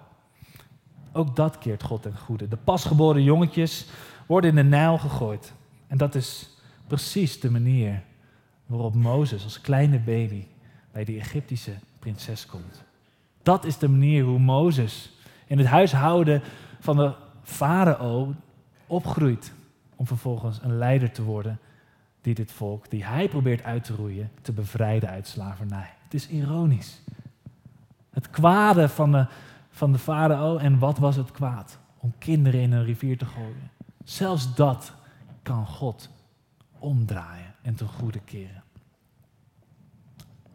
Ook 1.11 1.35
dat 1.35 1.57
keert 1.57 1.83
God 1.83 2.01
ten 2.01 2.17
goede. 2.17 2.47
De 2.47 2.57
pasgeboren 2.57 3.23
jongetjes 3.23 3.85
worden 4.25 4.49
in 4.49 4.55
de 4.55 4.63
Nijl 4.63 4.97
gegooid. 4.97 5.53
En 5.87 5.97
dat 5.97 6.15
is 6.15 6.49
precies 6.87 7.39
de 7.39 7.51
manier 7.51 8.03
waarop 8.65 8.95
Mozes 8.95 9.43
als 9.43 9.61
kleine 9.61 9.99
baby 9.99 10.45
bij 10.91 11.03
die 11.03 11.19
Egyptische 11.19 11.73
prinses 11.99 12.45
komt. 12.45 12.83
Dat 13.45 13.65
is 13.65 13.77
de 13.77 13.89
manier 13.89 14.23
hoe 14.23 14.39
Mozes 14.39 15.11
in 15.47 15.57
het 15.57 15.67
huishouden 15.67 16.41
van 16.79 16.95
de 16.95 17.13
farao 17.43 18.33
opgroeit 18.87 19.53
om 19.95 20.07
vervolgens 20.07 20.59
een 20.61 20.77
leider 20.77 21.11
te 21.11 21.23
worden 21.23 21.59
die 22.21 22.33
dit 22.33 22.51
volk, 22.51 22.89
die 22.89 23.05
hij 23.05 23.29
probeert 23.29 23.63
uit 23.63 23.83
te 23.83 23.93
roeien, 23.95 24.31
te 24.41 24.51
bevrijden 24.51 25.09
uit 25.09 25.27
slavernij. 25.27 25.89
Het 26.03 26.13
is 26.13 26.27
ironisch. 26.27 27.01
Het 28.09 28.29
kwade 28.29 28.89
van 28.89 29.11
de, 29.11 29.25
van 29.69 29.91
de 29.91 29.97
farao 29.97 30.57
en 30.57 30.79
wat 30.79 30.97
was 30.97 31.15
het 31.15 31.31
kwaad? 31.31 31.79
Om 31.97 32.13
kinderen 32.17 32.61
in 32.61 32.71
een 32.71 32.85
rivier 32.85 33.17
te 33.17 33.25
gooien. 33.25 33.71
Zelfs 34.03 34.55
dat 34.55 34.93
kan 35.41 35.67
God 35.67 36.09
omdraaien 36.79 37.53
en 37.61 37.75
ten 37.75 37.87
goede 37.87 38.19
keren. 38.19 38.63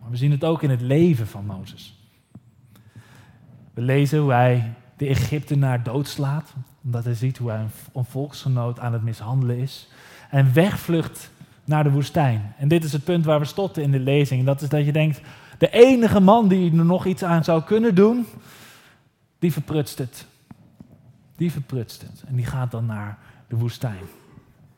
Maar 0.01 0.11
we 0.11 0.17
zien 0.17 0.31
het 0.31 0.45
ook 0.45 0.63
in 0.63 0.71
het 0.71 0.81
leven 0.81 1.27
van 1.27 1.47
Mozes. 1.47 2.00
Lezen 3.81 4.19
hoe 4.19 4.33
hij 4.33 4.73
de 4.97 5.07
Egyptenaar 5.07 5.83
doodslaat, 5.83 6.53
omdat 6.85 7.05
hij 7.05 7.15
ziet 7.15 7.39
hoe 7.39 7.51
hij 7.51 7.67
een 7.93 8.05
volksgenoot 8.05 8.79
aan 8.79 8.93
het 8.93 9.03
mishandelen 9.03 9.59
is. 9.59 9.89
En 10.31 10.53
wegvlucht 10.53 11.31
naar 11.65 11.85
de 11.85 11.91
woestijn. 11.91 12.55
En 12.59 12.69
dit 12.69 12.85
is 12.85 12.93
het 12.93 13.05
punt 13.05 13.25
waar 13.25 13.39
we 13.39 13.45
stotten 13.45 13.83
in 13.83 13.91
de 13.91 13.99
lezing. 13.99 14.45
Dat 14.45 14.61
is 14.63 14.69
dat 14.69 14.85
je 14.85 14.93
denkt, 14.93 15.21
de 15.59 15.71
enige 15.71 16.21
man 16.21 16.49
die 16.49 16.79
er 16.79 16.85
nog 16.85 17.07
iets 17.07 17.25
aan 17.25 17.45
zou 17.45 17.63
kunnen 17.63 17.95
doen, 17.95 18.27
die 19.39 19.53
verprutst 19.53 19.99
het. 19.99 20.27
Die 21.37 21.53
verprutst 21.53 22.03
het. 22.03 22.25
En 22.27 22.37
die 22.37 22.47
gaat 22.47 22.71
dan 22.71 22.87
naar 22.87 23.19
de 23.49 23.57
woestijn. 23.57 24.05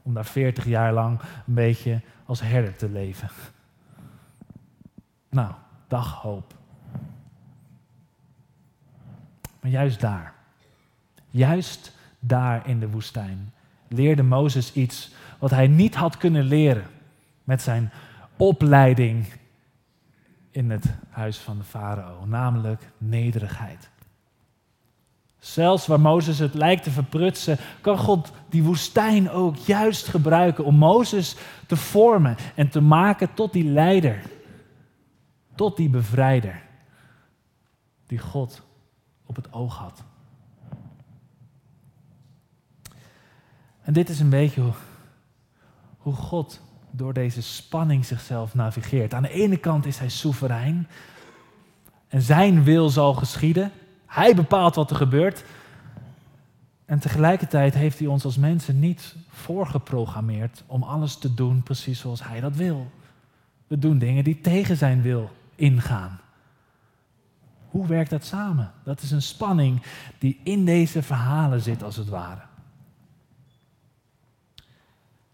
Om 0.02 0.14
daar 0.14 0.24
40 0.24 0.66
jaar 0.66 0.92
lang 0.92 1.20
een 1.46 1.54
beetje 1.54 2.00
als 2.24 2.40
herder 2.40 2.76
te 2.76 2.88
leven. 2.88 3.28
Nou, 5.30 5.52
dag 5.88 6.12
hoop. 6.12 6.54
Maar 9.62 9.70
juist 9.70 10.00
daar, 10.00 10.34
juist 11.28 11.92
daar 12.18 12.68
in 12.68 12.80
de 12.80 12.90
woestijn, 12.90 13.52
leerde 13.88 14.22
Mozes 14.22 14.72
iets 14.72 15.10
wat 15.38 15.50
hij 15.50 15.66
niet 15.66 15.94
had 15.94 16.16
kunnen 16.16 16.44
leren 16.44 16.86
met 17.44 17.62
zijn 17.62 17.92
opleiding 18.36 19.26
in 20.50 20.70
het 20.70 20.84
huis 21.08 21.38
van 21.38 21.58
de 21.58 21.64
farao, 21.64 22.26
namelijk 22.26 22.82
nederigheid. 22.98 23.90
Zelfs 25.38 25.86
waar 25.86 26.00
Mozes 26.00 26.38
het 26.38 26.54
lijkt 26.54 26.82
te 26.82 26.90
verprutsen, 26.90 27.58
kan 27.80 27.98
God 27.98 28.32
die 28.48 28.62
woestijn 28.62 29.30
ook 29.30 29.56
juist 29.56 30.06
gebruiken 30.06 30.64
om 30.64 30.74
Mozes 30.74 31.36
te 31.66 31.76
vormen 31.76 32.36
en 32.54 32.68
te 32.68 32.80
maken 32.80 33.34
tot 33.34 33.52
die 33.52 33.64
leider, 33.64 34.22
tot 35.54 35.76
die 35.76 35.88
bevrijder 35.88 36.62
die 38.06 38.18
God 38.18 38.62
op 39.36 39.44
het 39.44 39.52
oog 39.52 39.76
had. 39.76 40.02
En 43.82 43.92
dit 43.92 44.08
is 44.08 44.20
een 44.20 44.30
beetje 44.30 44.72
hoe, 45.98 46.14
God 46.14 46.60
door 46.90 47.12
deze 47.12 47.42
spanning 47.42 48.04
zichzelf 48.04 48.54
navigeert. 48.54 49.14
Aan 49.14 49.22
de 49.22 49.30
ene 49.30 49.56
kant 49.56 49.86
is 49.86 49.98
hij 49.98 50.08
soeverein 50.08 50.88
en 52.08 52.22
zijn 52.22 52.64
wil 52.64 52.88
zal 52.88 53.14
geschieden. 53.14 53.72
Hij 54.06 54.34
bepaalt 54.34 54.74
wat 54.74 54.90
er 54.90 54.96
gebeurt. 54.96 55.44
En 56.84 56.98
tegelijkertijd 56.98 57.74
heeft 57.74 57.98
hij 57.98 58.08
ons 58.08 58.24
als 58.24 58.36
mensen 58.36 58.78
niet 58.78 59.14
voorgeprogrammeerd 59.28 60.62
om 60.66 60.82
alles 60.82 61.16
te 61.16 61.34
doen 61.34 61.62
precies 61.62 62.00
zoals 62.00 62.24
hij 62.24 62.40
dat 62.40 62.56
wil. 62.56 62.90
We 63.66 63.78
doen 63.78 63.98
dingen 63.98 64.24
die 64.24 64.40
tegen 64.40 64.76
zijn 64.76 65.02
wil 65.02 65.30
ingaan. 65.54 66.21
Hoe 67.72 67.86
werkt 67.86 68.10
dat 68.10 68.24
samen? 68.24 68.72
Dat 68.84 69.02
is 69.02 69.10
een 69.10 69.22
spanning 69.22 69.82
die 70.18 70.40
in 70.42 70.64
deze 70.64 71.02
verhalen 71.02 71.60
zit, 71.60 71.82
als 71.82 71.96
het 71.96 72.08
ware. 72.08 72.40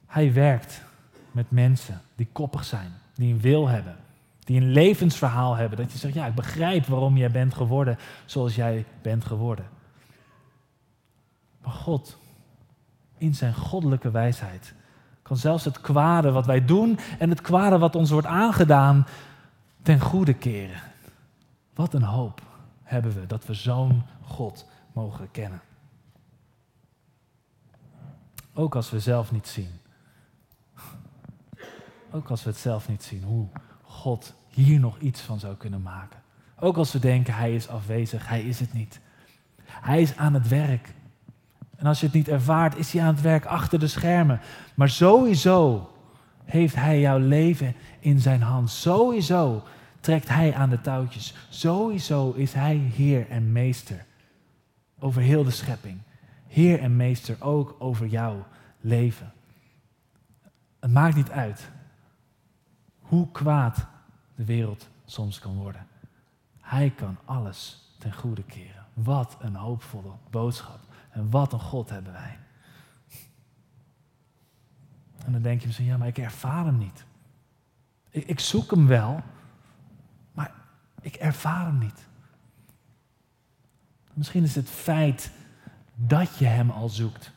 Hij 0.06 0.32
werkt 0.32 0.82
met 1.30 1.50
mensen 1.50 2.00
die 2.14 2.28
koppig 2.32 2.64
zijn, 2.64 2.92
die 3.14 3.32
een 3.32 3.40
wil 3.40 3.68
hebben, 3.68 3.96
die 4.44 4.60
een 4.60 4.70
levensverhaal 4.70 5.54
hebben. 5.54 5.78
Dat 5.78 5.92
je 5.92 5.98
zegt, 5.98 6.14
ja, 6.14 6.26
ik 6.26 6.34
begrijp 6.34 6.86
waarom 6.86 7.16
jij 7.16 7.30
bent 7.30 7.54
geworden 7.54 7.98
zoals 8.24 8.54
jij 8.54 8.84
bent 9.02 9.24
geworden. 9.24 9.66
Maar 11.62 11.72
God, 11.72 12.18
in 13.16 13.34
zijn 13.34 13.54
goddelijke 13.54 14.10
wijsheid, 14.10 14.74
kan 15.22 15.36
zelfs 15.36 15.64
het 15.64 15.80
kwade 15.80 16.30
wat 16.30 16.46
wij 16.46 16.64
doen 16.64 16.98
en 17.18 17.30
het 17.30 17.40
kwade 17.40 17.78
wat 17.78 17.96
ons 17.96 18.10
wordt 18.10 18.26
aangedaan 18.26 19.06
ten 19.82 20.00
goede 20.00 20.34
keren. 20.34 20.87
Wat 21.78 21.94
een 21.94 22.02
hoop 22.02 22.42
hebben 22.82 23.20
we 23.20 23.26
dat 23.26 23.46
we 23.46 23.54
zo'n 23.54 24.02
God 24.22 24.66
mogen 24.92 25.30
kennen. 25.30 25.60
Ook 28.54 28.74
als 28.74 28.90
we 28.90 29.00
zelf 29.00 29.32
niet 29.32 29.48
zien. 29.48 29.70
Ook 32.10 32.30
als 32.30 32.44
we 32.44 32.50
het 32.50 32.58
zelf 32.58 32.88
niet 32.88 33.02
zien, 33.02 33.22
hoe 33.22 33.48
God 33.82 34.34
hier 34.48 34.80
nog 34.80 34.98
iets 34.98 35.20
van 35.20 35.38
zou 35.38 35.56
kunnen 35.56 35.82
maken. 35.82 36.20
Ook 36.58 36.76
als 36.76 36.92
we 36.92 36.98
denken, 36.98 37.34
hij 37.34 37.54
is 37.54 37.68
afwezig, 37.68 38.28
hij 38.28 38.42
is 38.42 38.60
het 38.60 38.72
niet. 38.72 39.00
Hij 39.64 40.02
is 40.02 40.16
aan 40.16 40.34
het 40.34 40.48
werk. 40.48 40.94
En 41.76 41.86
als 41.86 42.00
je 42.00 42.06
het 42.06 42.14
niet 42.14 42.28
ervaart, 42.28 42.76
is 42.76 42.92
hij 42.92 43.02
aan 43.02 43.14
het 43.14 43.22
werk 43.22 43.44
achter 43.44 43.78
de 43.78 43.88
schermen. 43.88 44.40
Maar 44.74 44.88
sowieso 44.88 45.90
heeft 46.44 46.74
hij 46.74 47.00
jouw 47.00 47.18
leven 47.18 47.74
in 48.00 48.20
zijn 48.20 48.42
hand. 48.42 48.70
Sowieso 48.70 49.62
trekt 50.08 50.28
hij 50.28 50.54
aan 50.54 50.70
de 50.70 50.80
touwtjes. 50.80 51.34
Sowieso 51.48 52.32
is 52.32 52.52
hij 52.52 52.76
Heer 52.76 53.28
en 53.28 53.52
Meester 53.52 54.04
over 54.98 55.22
heel 55.22 55.44
de 55.44 55.50
schepping. 55.50 55.98
Heer 56.46 56.80
en 56.80 56.96
Meester 56.96 57.36
ook 57.42 57.76
over 57.78 58.06
jouw 58.06 58.46
leven. 58.80 59.32
Het 60.80 60.90
maakt 60.90 61.16
niet 61.16 61.30
uit 61.30 61.70
hoe 62.98 63.30
kwaad 63.30 63.86
de 64.34 64.44
wereld 64.44 64.88
soms 65.04 65.38
kan 65.38 65.54
worden. 65.54 65.86
Hij 66.60 66.90
kan 66.90 67.16
alles 67.24 67.92
ten 67.98 68.12
goede 68.14 68.44
keren. 68.44 68.86
Wat 68.94 69.36
een 69.40 69.54
hoopvolle 69.54 70.12
boodschap. 70.30 70.80
En 71.10 71.30
wat 71.30 71.52
een 71.52 71.60
God 71.60 71.90
hebben 71.90 72.12
wij. 72.12 72.38
En 75.24 75.32
dan 75.32 75.42
denk 75.42 75.60
je 75.60 75.66
misschien, 75.66 75.86
ja, 75.86 75.96
maar 75.96 76.08
ik 76.08 76.18
ervaar 76.18 76.64
hem 76.64 76.78
niet. 76.78 77.04
Ik, 78.10 78.26
ik 78.26 78.40
zoek 78.40 78.70
hem 78.70 78.86
wel, 78.86 79.22
ik 81.00 81.14
ervaar 81.14 81.64
hem 81.64 81.78
niet. 81.78 82.06
Misschien 84.12 84.42
is 84.42 84.54
het 84.54 84.70
feit 84.70 85.30
dat 85.94 86.36
je 86.38 86.46
hem 86.46 86.70
al 86.70 86.88
zoekt 86.88 87.32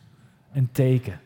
een 0.52 0.72
teken. 0.72 1.20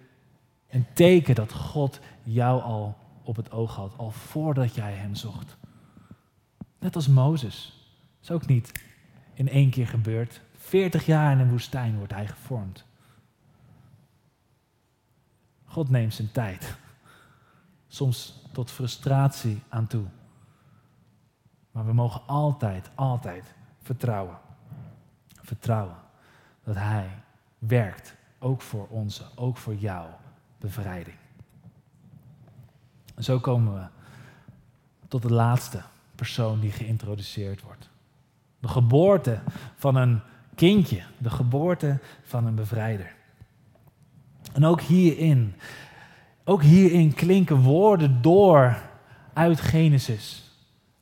Een 0.70 0.86
teken 0.94 1.36
dat 1.36 1.54
God 1.54 2.00
jou 2.24 2.62
al 2.62 2.98
op 3.24 3.36
het 3.36 3.52
oog 3.52 3.76
had, 3.76 3.98
al 3.98 4.12
voordat 4.12 4.76
jij 4.76 4.94
hem 4.94 5.16
zocht. 5.16 5.58
Net 6.80 6.96
als 6.96 7.08
Mozes. 7.08 7.74
Is 8.22 8.32
ook 8.32 8.46
niet 8.46 8.84
in 9.34 9.50
één 9.50 9.70
keer 9.70 9.88
gebeurd. 9.88 10.42
40 10.58 11.06
jaar 11.06 11.32
in 11.32 11.40
een 11.40 11.50
woestijn 11.50 11.98
wordt 11.98 12.14
hij 12.14 12.28
gevormd. 12.28 12.86
God 15.66 15.90
neemt 15.90 16.14
zijn 16.14 16.32
tijd. 16.32 16.76
Soms 17.88 18.44
tot 18.52 18.72
frustratie 18.72 19.62
aan 19.70 19.88
toe. 19.88 20.06
Maar 21.76 21.86
we 21.86 21.94
mogen 21.94 22.22
altijd, 22.26 22.90
altijd 22.96 23.54
vertrouwen. 23.82 24.38
Vertrouwen 25.42 25.96
dat 26.64 26.76
Hij 26.76 27.10
werkt, 27.58 28.16
ook 28.40 28.62
voor 28.62 28.88
onze, 28.88 29.24
ook 29.36 29.58
voor 29.58 29.76
jouw 29.76 30.18
bevrijding. 30.58 31.16
En 33.16 33.24
zo 33.24 33.40
komen 33.40 33.74
we 33.74 33.88
tot 35.08 35.22
de 35.22 35.34
laatste 35.34 35.82
persoon 36.16 36.60
die 36.60 36.72
geïntroduceerd 36.72 37.62
wordt. 37.62 37.90
De 38.60 38.68
geboorte 38.68 39.40
van 39.76 39.96
een 39.96 40.22
kindje, 40.56 41.04
de 41.18 41.30
geboorte 41.30 42.00
van 42.24 42.46
een 42.46 42.56
bevrijder. 42.56 43.16
En 44.54 44.66
ook 44.66 44.82
hierin, 44.82 45.56
ook 46.44 46.64
hierin 46.64 47.14
klinken 47.14 47.62
woorden 47.62 48.22
door 48.22 48.82
uit 49.34 49.62
Genesis. 49.62 50.45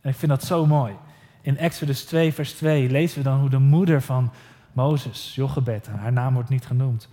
En 0.04 0.10
ik 0.10 0.16
vind 0.16 0.32
dat 0.32 0.44
zo 0.44 0.66
mooi. 0.66 0.94
In 1.42 1.58
Exodus 1.58 2.06
2, 2.06 2.34
vers 2.34 2.54
2 2.54 2.89
lezen 2.89 3.18
we 3.18 3.24
dan 3.24 3.39
hoe 3.39 3.50
de 3.50 3.60
moeder 3.60 4.02
van 4.02 4.32
Mozes, 4.74 5.36
Jochebed, 5.36 5.88
haar 5.88 6.12
naam 6.12 6.34
wordt 6.34 6.50
niet 6.50 6.66
genoemd, 6.66 7.08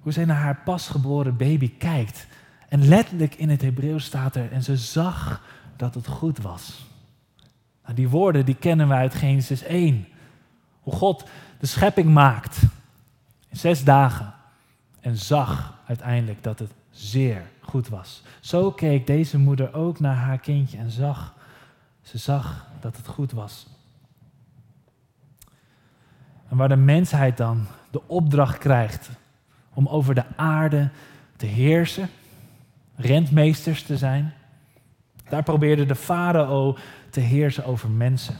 hoe 0.00 0.12
zij 0.12 0.24
naar 0.24 0.36
haar 0.36 0.60
pasgeboren 0.64 1.36
baby 1.36 1.76
kijkt. 1.78 2.26
En 2.68 2.88
letterlijk 2.88 3.34
in 3.34 3.48
het 3.48 3.62
Hebreeuws 3.62 4.04
staat 4.04 4.36
er, 4.36 4.52
en 4.52 4.62
ze 4.62 4.76
zag 4.76 5.42
dat 5.76 5.94
het 5.94 6.06
goed 6.06 6.38
was. 6.38 6.86
Nou, 7.82 7.94
die 7.94 8.08
woorden 8.08 8.44
die 8.44 8.54
kennen 8.54 8.88
we 8.88 8.94
uit 8.94 9.14
Genesis 9.14 9.62
1. 9.62 10.06
Hoe 10.80 10.92
God 10.92 11.28
de 11.58 11.66
schepping 11.66 12.08
maakt 12.08 12.62
in 13.48 13.56
zes 13.56 13.84
dagen 13.84 14.34
en 15.00 15.16
zag 15.16 15.78
uiteindelijk 15.86 16.42
dat 16.42 16.58
het 16.58 16.70
zeer 16.90 17.42
goed 17.60 17.88
was. 17.88 18.22
Zo 18.40 18.70
keek 18.70 19.06
deze 19.06 19.38
moeder 19.38 19.74
ook 19.74 20.00
naar 20.00 20.16
haar 20.16 20.38
kindje 20.38 20.78
en 20.78 20.90
zag, 20.90 21.34
ze 22.06 22.18
zag 22.18 22.66
dat 22.80 22.96
het 22.96 23.06
goed 23.06 23.32
was. 23.32 23.66
En 26.48 26.56
waar 26.56 26.68
de 26.68 26.76
mensheid 26.76 27.36
dan 27.36 27.66
de 27.90 28.08
opdracht 28.08 28.58
krijgt 28.58 29.10
om 29.74 29.88
over 29.88 30.14
de 30.14 30.36
aarde 30.36 30.90
te 31.36 31.46
heersen, 31.46 32.08
rentmeesters 32.94 33.82
te 33.82 33.96
zijn, 33.96 34.34
daar 35.28 35.42
probeerde 35.42 35.86
de 35.86 35.94
farao 35.94 36.76
te 37.10 37.20
heersen 37.20 37.64
over 37.64 37.90
mensen. 37.90 38.36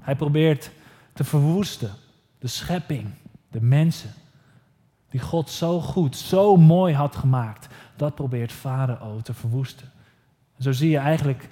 Hij 0.00 0.16
probeert 0.16 0.70
te 1.12 1.24
verwoesten 1.24 1.90
de 2.38 2.48
schepping, 2.48 3.10
de 3.50 3.60
mensen, 3.60 4.10
die 5.10 5.20
God 5.20 5.50
zo 5.50 5.80
goed, 5.80 6.16
zo 6.16 6.56
mooi 6.56 6.94
had 6.94 7.16
gemaakt. 7.16 7.68
Dat 7.96 8.14
probeert 8.14 8.52
Farao 8.52 9.20
te 9.20 9.34
verwoesten. 9.34 9.90
En 10.56 10.62
zo 10.62 10.72
zie 10.72 10.90
je 10.90 10.98
eigenlijk 10.98 11.48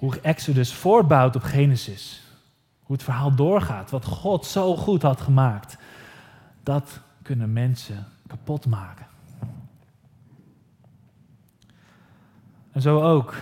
hoe 0.00 0.20
Exodus 0.20 0.72
voortbouwt 0.72 1.36
op 1.36 1.42
Genesis. 1.42 2.22
Hoe 2.80 2.96
het 2.96 3.04
verhaal 3.04 3.34
doorgaat, 3.34 3.90
wat 3.90 4.04
God 4.04 4.46
zo 4.46 4.76
goed 4.76 5.02
had 5.02 5.20
gemaakt. 5.20 5.76
Dat 6.62 7.00
kunnen 7.22 7.52
mensen 7.52 8.06
kapot 8.26 8.66
maken. 8.66 9.06
En 12.72 12.82
zo 12.82 13.02
ook 13.02 13.34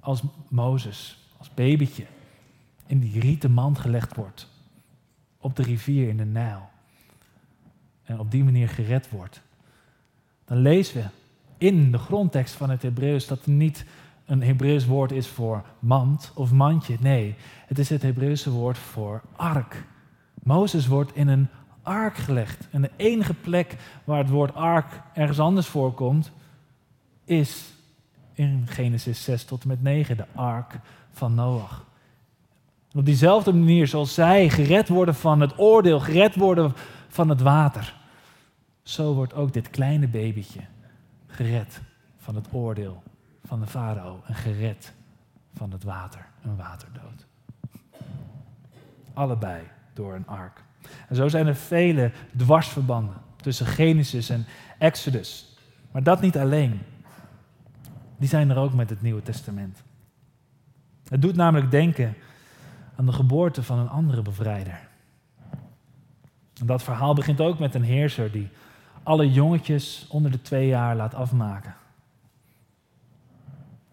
als 0.00 0.22
Mozes, 0.48 1.18
als 1.38 1.54
babytje, 1.54 2.06
in 2.86 3.00
die 3.00 3.20
rieten 3.20 3.52
mand 3.52 3.78
gelegd 3.78 4.16
wordt. 4.16 4.48
Op 5.38 5.56
de 5.56 5.62
rivier 5.62 6.08
in 6.08 6.16
de 6.16 6.24
Nijl. 6.24 6.68
En 8.02 8.18
op 8.18 8.30
die 8.30 8.44
manier 8.44 8.68
gered 8.68 9.10
wordt. 9.10 9.42
Dan 10.44 10.56
lezen 10.56 11.02
we 11.02 11.08
in 11.58 11.92
de 11.92 11.98
grondtekst 11.98 12.54
van 12.54 12.70
het 12.70 12.82
Hebreeuws 12.82 13.26
dat 13.26 13.38
het 13.38 13.46
niet 13.46 13.84
een 14.32 14.42
Hebreeuws 14.42 14.86
woord 14.86 15.12
is 15.12 15.26
voor 15.26 15.62
mand 15.78 16.32
of 16.34 16.52
mandje. 16.52 16.96
Nee, 17.00 17.34
het 17.66 17.78
is 17.78 17.88
het 17.88 18.02
Hebreeuwse 18.02 18.50
woord 18.50 18.78
voor 18.78 19.22
ark. 19.36 19.84
Mozes 20.42 20.86
wordt 20.86 21.14
in 21.14 21.28
een 21.28 21.48
ark 21.82 22.16
gelegd. 22.16 22.68
En 22.70 22.82
de 22.82 22.90
enige 22.96 23.34
plek 23.34 23.76
waar 24.04 24.18
het 24.18 24.28
woord 24.28 24.54
ark 24.54 25.00
ergens 25.14 25.38
anders 25.38 25.66
voorkomt, 25.66 26.32
is 27.24 27.72
in 28.32 28.62
Genesis 28.66 29.24
6 29.24 29.44
tot 29.44 29.62
en 29.62 29.68
met 29.68 29.82
9, 29.82 30.16
de 30.16 30.26
ark 30.34 30.78
van 31.10 31.34
Noach. 31.34 31.84
op 32.94 33.04
diezelfde 33.04 33.52
manier 33.52 33.86
zoals 33.86 34.14
zij 34.14 34.48
gered 34.50 34.88
worden 34.88 35.14
van 35.14 35.40
het 35.40 35.58
oordeel, 35.58 36.00
gered 36.00 36.34
worden 36.34 36.72
van 37.08 37.28
het 37.28 37.40
water, 37.40 37.94
zo 38.82 39.14
wordt 39.14 39.34
ook 39.34 39.52
dit 39.52 39.70
kleine 39.70 40.08
babytje 40.08 40.60
gered 41.26 41.80
van 42.16 42.34
het 42.34 42.46
oordeel 42.52 43.02
van 43.44 43.60
de 43.60 43.66
farao 43.66 44.22
en 44.26 44.34
gered 44.34 44.92
van 45.54 45.70
het 45.70 45.84
water, 45.84 46.26
een 46.42 46.56
waterdood. 46.56 47.26
Allebei 49.12 49.62
door 49.92 50.14
een 50.14 50.26
ark. 50.26 50.64
En 51.08 51.16
zo 51.16 51.28
zijn 51.28 51.46
er 51.46 51.54
vele 51.54 52.12
dwarsverbanden 52.36 53.16
tussen 53.36 53.66
Genesis 53.66 54.28
en 54.28 54.46
Exodus. 54.78 55.56
Maar 55.90 56.02
dat 56.02 56.20
niet 56.20 56.38
alleen. 56.38 56.80
Die 58.16 58.28
zijn 58.28 58.50
er 58.50 58.56
ook 58.56 58.74
met 58.74 58.90
het 58.90 59.02
Nieuwe 59.02 59.22
Testament. 59.22 59.82
Het 61.08 61.22
doet 61.22 61.36
namelijk 61.36 61.70
denken 61.70 62.14
aan 62.96 63.06
de 63.06 63.12
geboorte 63.12 63.62
van 63.62 63.78
een 63.78 63.88
andere 63.88 64.22
bevrijder. 64.22 64.88
En 66.60 66.66
dat 66.66 66.82
verhaal 66.82 67.14
begint 67.14 67.40
ook 67.40 67.58
met 67.58 67.74
een 67.74 67.82
heerser 67.82 68.32
die 68.32 68.48
alle 69.02 69.32
jongetjes 69.32 70.06
onder 70.08 70.30
de 70.30 70.42
twee 70.42 70.66
jaar 70.66 70.96
laat 70.96 71.14
afmaken. 71.14 71.74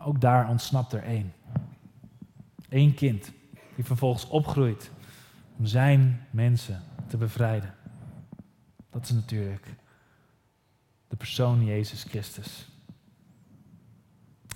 Ook 0.03 0.21
daar 0.21 0.49
ontsnapt 0.49 0.93
er 0.93 1.03
één. 1.03 1.33
Eén 2.69 2.93
kind 2.93 3.31
die 3.75 3.85
vervolgens 3.85 4.27
opgroeit 4.27 4.91
om 5.57 5.65
zijn 5.65 6.25
mensen 6.31 6.83
te 7.07 7.17
bevrijden. 7.17 7.73
Dat 8.89 9.03
is 9.03 9.11
natuurlijk 9.11 9.75
de 11.07 11.15
persoon 11.15 11.65
Jezus 11.65 12.03
Christus. 12.03 12.67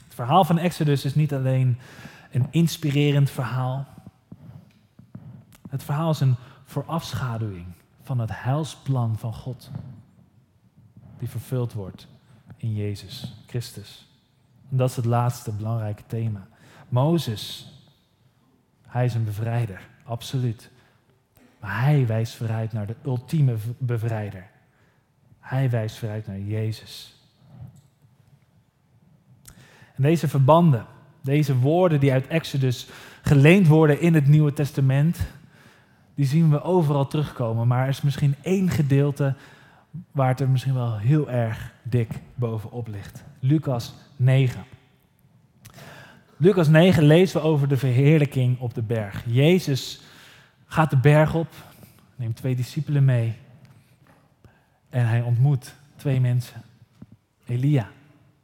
Het 0.03 0.13
verhaal 0.13 0.45
van 0.45 0.57
Exodus 0.57 1.05
is 1.05 1.15
niet 1.15 1.33
alleen 1.33 1.77
een 2.31 2.47
inspirerend 2.51 3.29
verhaal. 3.29 3.87
Het 5.69 5.83
verhaal 5.83 6.09
is 6.09 6.19
een 6.19 6.35
voorafschaduwing 6.63 7.65
van 8.01 8.19
het 8.19 8.29
heilsplan 8.33 9.17
van 9.17 9.33
God, 9.33 9.71
die 11.19 11.29
vervuld 11.29 11.73
wordt 11.73 12.07
in 12.57 12.73
Jezus 12.73 13.33
Christus. 13.47 14.12
En 14.73 14.79
dat 14.79 14.89
is 14.89 14.95
het 14.95 15.05
laatste 15.05 15.51
belangrijke 15.51 16.03
thema. 16.07 16.47
Mozes, 16.89 17.73
hij 18.87 19.05
is 19.05 19.13
een 19.13 19.23
bevrijder, 19.23 19.81
absoluut. 20.03 20.69
Maar 21.59 21.81
hij 21.81 22.07
wijst 22.07 22.35
vooruit 22.35 22.73
naar 22.73 22.87
de 22.87 22.95
ultieme 23.05 23.55
bevrijder. 23.77 24.45
Hij 25.39 25.69
wijst 25.69 25.97
vooruit 25.97 26.27
naar 26.27 26.39
Jezus. 26.39 27.15
En 29.95 30.03
deze 30.03 30.27
verbanden, 30.27 30.85
deze 31.21 31.57
woorden 31.57 31.99
die 31.99 32.11
uit 32.11 32.27
Exodus 32.27 32.87
geleend 33.21 33.67
worden 33.67 34.01
in 34.01 34.13
het 34.13 34.27
Nieuwe 34.27 34.53
Testament, 34.53 35.19
die 36.15 36.25
zien 36.25 36.49
we 36.49 36.61
overal 36.61 37.07
terugkomen. 37.07 37.67
Maar 37.67 37.83
er 37.83 37.89
is 37.89 38.01
misschien 38.01 38.35
één 38.41 38.69
gedeelte 38.69 39.35
waar 40.11 40.29
het 40.29 40.39
er 40.39 40.49
misschien 40.49 40.73
wel 40.73 40.97
heel 40.97 41.29
erg 41.29 41.73
dik 41.83 42.09
bovenop 42.35 42.87
ligt. 42.87 43.23
Lucas 43.39 43.93
9. 44.23 44.63
Lucas 46.37 46.67
9 46.67 47.03
lezen 47.03 47.41
we 47.41 47.47
over 47.47 47.67
de 47.67 47.77
verheerlijking 47.77 48.59
op 48.59 48.73
de 48.73 48.81
berg. 48.81 49.23
Jezus 49.25 50.01
gaat 50.65 50.89
de 50.89 50.97
berg 50.97 51.35
op, 51.35 51.47
neemt 52.15 52.35
twee 52.35 52.55
discipelen 52.55 53.05
mee 53.05 53.35
en 54.89 55.07
hij 55.07 55.21
ontmoet 55.21 55.75
twee 55.95 56.19
mensen, 56.19 56.61
Elia 57.45 57.89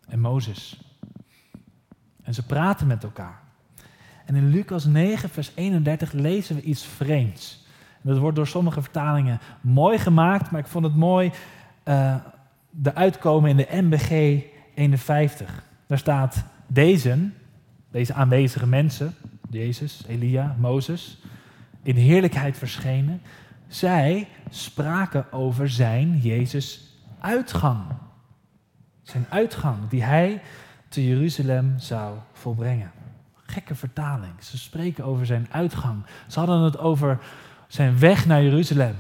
en 0.08 0.20
Mozes. 0.20 0.80
En 2.24 2.34
ze 2.34 2.46
praten 2.46 2.88
met 2.88 3.04
elkaar. 3.04 3.40
En 4.26 4.36
in 4.36 4.50
Lucas 4.50 4.86
9, 4.86 5.30
vers 5.30 5.52
31 5.56 6.12
lezen 6.12 6.56
we 6.56 6.62
iets 6.62 6.86
vreemds. 6.86 7.66
Dat 8.02 8.18
wordt 8.18 8.36
door 8.36 8.48
sommige 8.48 8.82
vertalingen 8.82 9.40
mooi 9.62 9.98
gemaakt, 9.98 10.52
maar 10.52 10.60
ik 10.60 10.68
vond 10.68 10.86
het 10.86 10.96
mooi 10.96 11.32
uh, 11.86 12.16
de 12.70 12.96
uitkomen 12.96 13.50
in 13.50 13.58
de 13.58 13.68
MBG 13.72 14.44
51. 14.74 15.64
Daar 15.90 15.98
staat 15.98 16.44
deze, 16.68 17.30
deze 17.92 18.14
aanwezige 18.14 18.68
mensen, 18.68 19.16
Jezus, 19.50 20.04
Elia, 20.08 20.56
Mozes, 20.60 21.22
in 21.84 21.96
heerlijkheid 21.96 22.58
verschenen. 22.58 23.22
Zij 23.68 24.28
spraken 24.50 25.32
over 25.32 25.70
zijn, 25.70 26.18
Jezus, 26.18 26.98
uitgang. 27.20 27.84
Zijn 29.02 29.26
uitgang 29.30 29.78
die 29.88 30.04
hij 30.04 30.42
te 30.90 31.08
Jeruzalem 31.08 31.74
zou 31.78 32.18
volbrengen. 32.34 32.92
Gekke 33.34 33.76
vertaling. 33.76 34.34
Ze 34.44 34.58
spreken 34.58 35.04
over 35.04 35.26
zijn 35.26 35.48
uitgang. 35.52 36.06
Ze 36.28 36.40
hadden 36.40 36.62
het 36.62 36.78
over 36.78 37.20
zijn 37.68 38.00
weg 38.00 38.26
naar 38.26 38.44
Jeruzalem. 38.44 38.96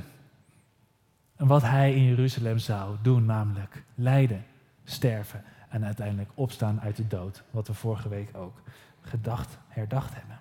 En 1.35 1.47
wat 1.47 1.61
hij 1.61 1.93
in 1.93 2.03
Jeruzalem 2.03 2.57
zou 2.57 2.95
doen, 3.01 3.25
namelijk 3.25 3.83
lijden, 3.95 4.45
sterven 4.83 5.43
en 5.69 5.85
uiteindelijk 5.85 6.29
opstaan 6.33 6.81
uit 6.81 6.95
de 6.95 7.07
dood. 7.07 7.43
Wat 7.51 7.67
we 7.67 7.73
vorige 7.73 8.09
week 8.09 8.37
ook 8.37 8.61
gedacht, 9.01 9.57
herdacht 9.67 10.13
hebben, 10.15 10.39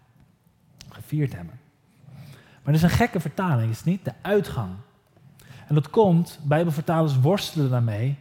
gevierd 0.88 1.32
hebben. 1.32 1.60
Maar 2.62 2.72
dat 2.72 2.74
is 2.74 2.82
een 2.82 2.96
gekke 2.96 3.20
vertaling, 3.20 3.70
is 3.70 3.76
het 3.76 3.86
niet? 3.86 4.04
De 4.04 4.14
uitgang. 4.22 4.74
En 5.66 5.74
dat 5.74 5.90
komt, 5.90 6.38
Bijbelvertalers 6.42 7.20
worstelen 7.20 7.70
daarmee, 7.70 8.18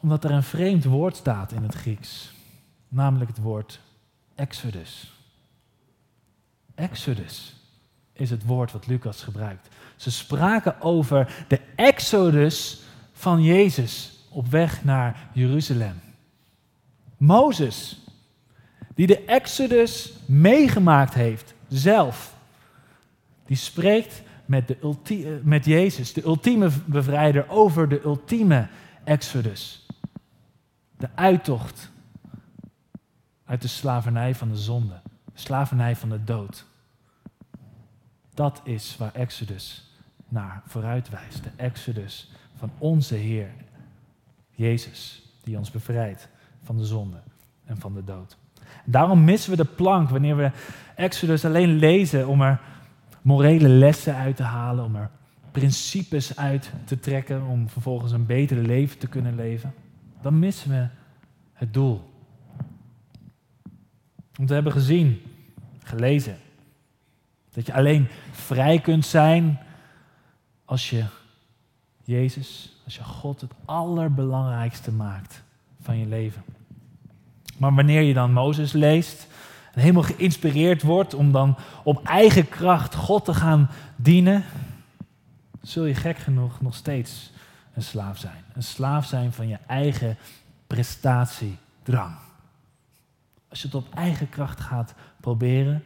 omdat 0.00 0.24
er 0.24 0.30
een 0.30 0.42
vreemd 0.42 0.84
woord 0.84 1.16
staat 1.16 1.52
in 1.52 1.62
het 1.62 1.74
Grieks. 1.74 2.32
Namelijk 2.88 3.30
het 3.30 3.40
woord 3.40 3.80
Exodus. 4.34 5.12
Exodus 6.74 7.56
is 8.12 8.30
het 8.30 8.44
woord 8.44 8.72
wat 8.72 8.86
Lucas 8.86 9.22
gebruikt. 9.22 9.68
Ze 9.96 10.10
spraken 10.10 10.80
over 10.80 11.44
de 11.48 11.60
Exodus 11.74 12.82
van 13.12 13.42
Jezus 13.42 14.19
op 14.30 14.46
weg 14.46 14.84
naar 14.84 15.28
Jeruzalem. 15.32 16.00
Mozes, 17.16 18.04
die 18.94 19.06
de 19.06 19.24
Exodus 19.24 20.12
meegemaakt 20.26 21.14
heeft, 21.14 21.54
zelf, 21.68 22.36
die 23.46 23.56
spreekt 23.56 24.22
met, 24.44 24.68
de 24.68 25.40
met 25.44 25.64
Jezus, 25.64 26.12
de 26.12 26.24
ultieme 26.24 26.70
bevrijder, 26.86 27.48
over 27.48 27.88
de 27.88 28.02
ultieme 28.04 28.68
Exodus. 29.04 29.86
De 30.96 31.08
uittocht 31.14 31.90
uit 33.44 33.62
de 33.62 33.68
slavernij 33.68 34.34
van 34.34 34.48
de 34.48 34.56
zonde, 34.56 35.00
de 35.04 35.40
slavernij 35.40 35.96
van 35.96 36.08
de 36.08 36.24
dood. 36.24 36.64
Dat 38.34 38.60
is 38.64 38.96
waar 38.96 39.14
Exodus 39.14 39.90
naar 40.28 40.62
vooruit 40.66 41.08
wijst. 41.08 41.42
De 41.42 41.50
Exodus 41.56 42.30
van 42.56 42.70
onze 42.78 43.14
Heer, 43.14 43.50
Jezus, 44.60 45.22
die 45.42 45.58
ons 45.58 45.70
bevrijdt 45.70 46.28
van 46.62 46.76
de 46.76 46.84
zonde 46.84 47.16
en 47.64 47.76
van 47.76 47.94
de 47.94 48.04
dood. 48.04 48.36
Daarom 48.84 49.24
missen 49.24 49.50
we 49.50 49.56
de 49.56 49.64
plank 49.64 50.10
wanneer 50.10 50.36
we 50.36 50.50
Exodus 50.96 51.44
alleen 51.44 51.76
lezen 51.76 52.28
om 52.28 52.42
er 52.42 52.60
morele 53.22 53.68
lessen 53.68 54.14
uit 54.14 54.36
te 54.36 54.42
halen, 54.42 54.84
om 54.84 54.96
er 54.96 55.10
principes 55.50 56.36
uit 56.36 56.72
te 56.84 57.00
trekken, 57.00 57.46
om 57.46 57.68
vervolgens 57.68 58.12
een 58.12 58.26
beter 58.26 58.56
leven 58.56 58.98
te 58.98 59.06
kunnen 59.06 59.34
leven. 59.34 59.74
Dan 60.22 60.38
missen 60.38 60.70
we 60.70 60.88
het 61.52 61.74
doel. 61.74 62.10
Want 64.34 64.48
we 64.48 64.54
hebben 64.54 64.72
gezien, 64.72 65.22
gelezen, 65.82 66.36
dat 67.52 67.66
je 67.66 67.74
alleen 67.74 68.08
vrij 68.30 68.80
kunt 68.80 69.06
zijn 69.06 69.58
als 70.64 70.90
je 70.90 71.04
Jezus, 72.04 72.79
als 72.90 72.98
je 72.98 73.14
God 73.14 73.40
het 73.40 73.52
allerbelangrijkste 73.64 74.92
maakt 74.92 75.42
van 75.82 75.98
je 75.98 76.06
leven. 76.06 76.44
Maar 77.56 77.74
wanneer 77.74 78.02
je 78.02 78.14
dan 78.14 78.32
Mozes 78.32 78.72
leest 78.72 79.26
en 79.72 79.80
helemaal 79.80 80.02
geïnspireerd 80.02 80.82
wordt 80.82 81.14
om 81.14 81.32
dan 81.32 81.56
op 81.82 82.04
eigen 82.04 82.48
kracht 82.48 82.94
God 82.94 83.24
te 83.24 83.34
gaan 83.34 83.70
dienen, 83.96 84.44
zul 85.62 85.84
je 85.84 85.94
gek 85.94 86.18
genoeg 86.18 86.60
nog 86.60 86.74
steeds 86.74 87.30
een 87.74 87.82
slaaf 87.82 88.18
zijn. 88.18 88.44
Een 88.52 88.62
slaaf 88.62 89.06
zijn 89.06 89.32
van 89.32 89.48
je 89.48 89.58
eigen 89.66 90.16
prestatiedrang. 90.66 92.14
Als 93.48 93.60
je 93.60 93.66
het 93.66 93.76
op 93.76 93.94
eigen 93.94 94.28
kracht 94.28 94.60
gaat 94.60 94.94
proberen, 95.20 95.84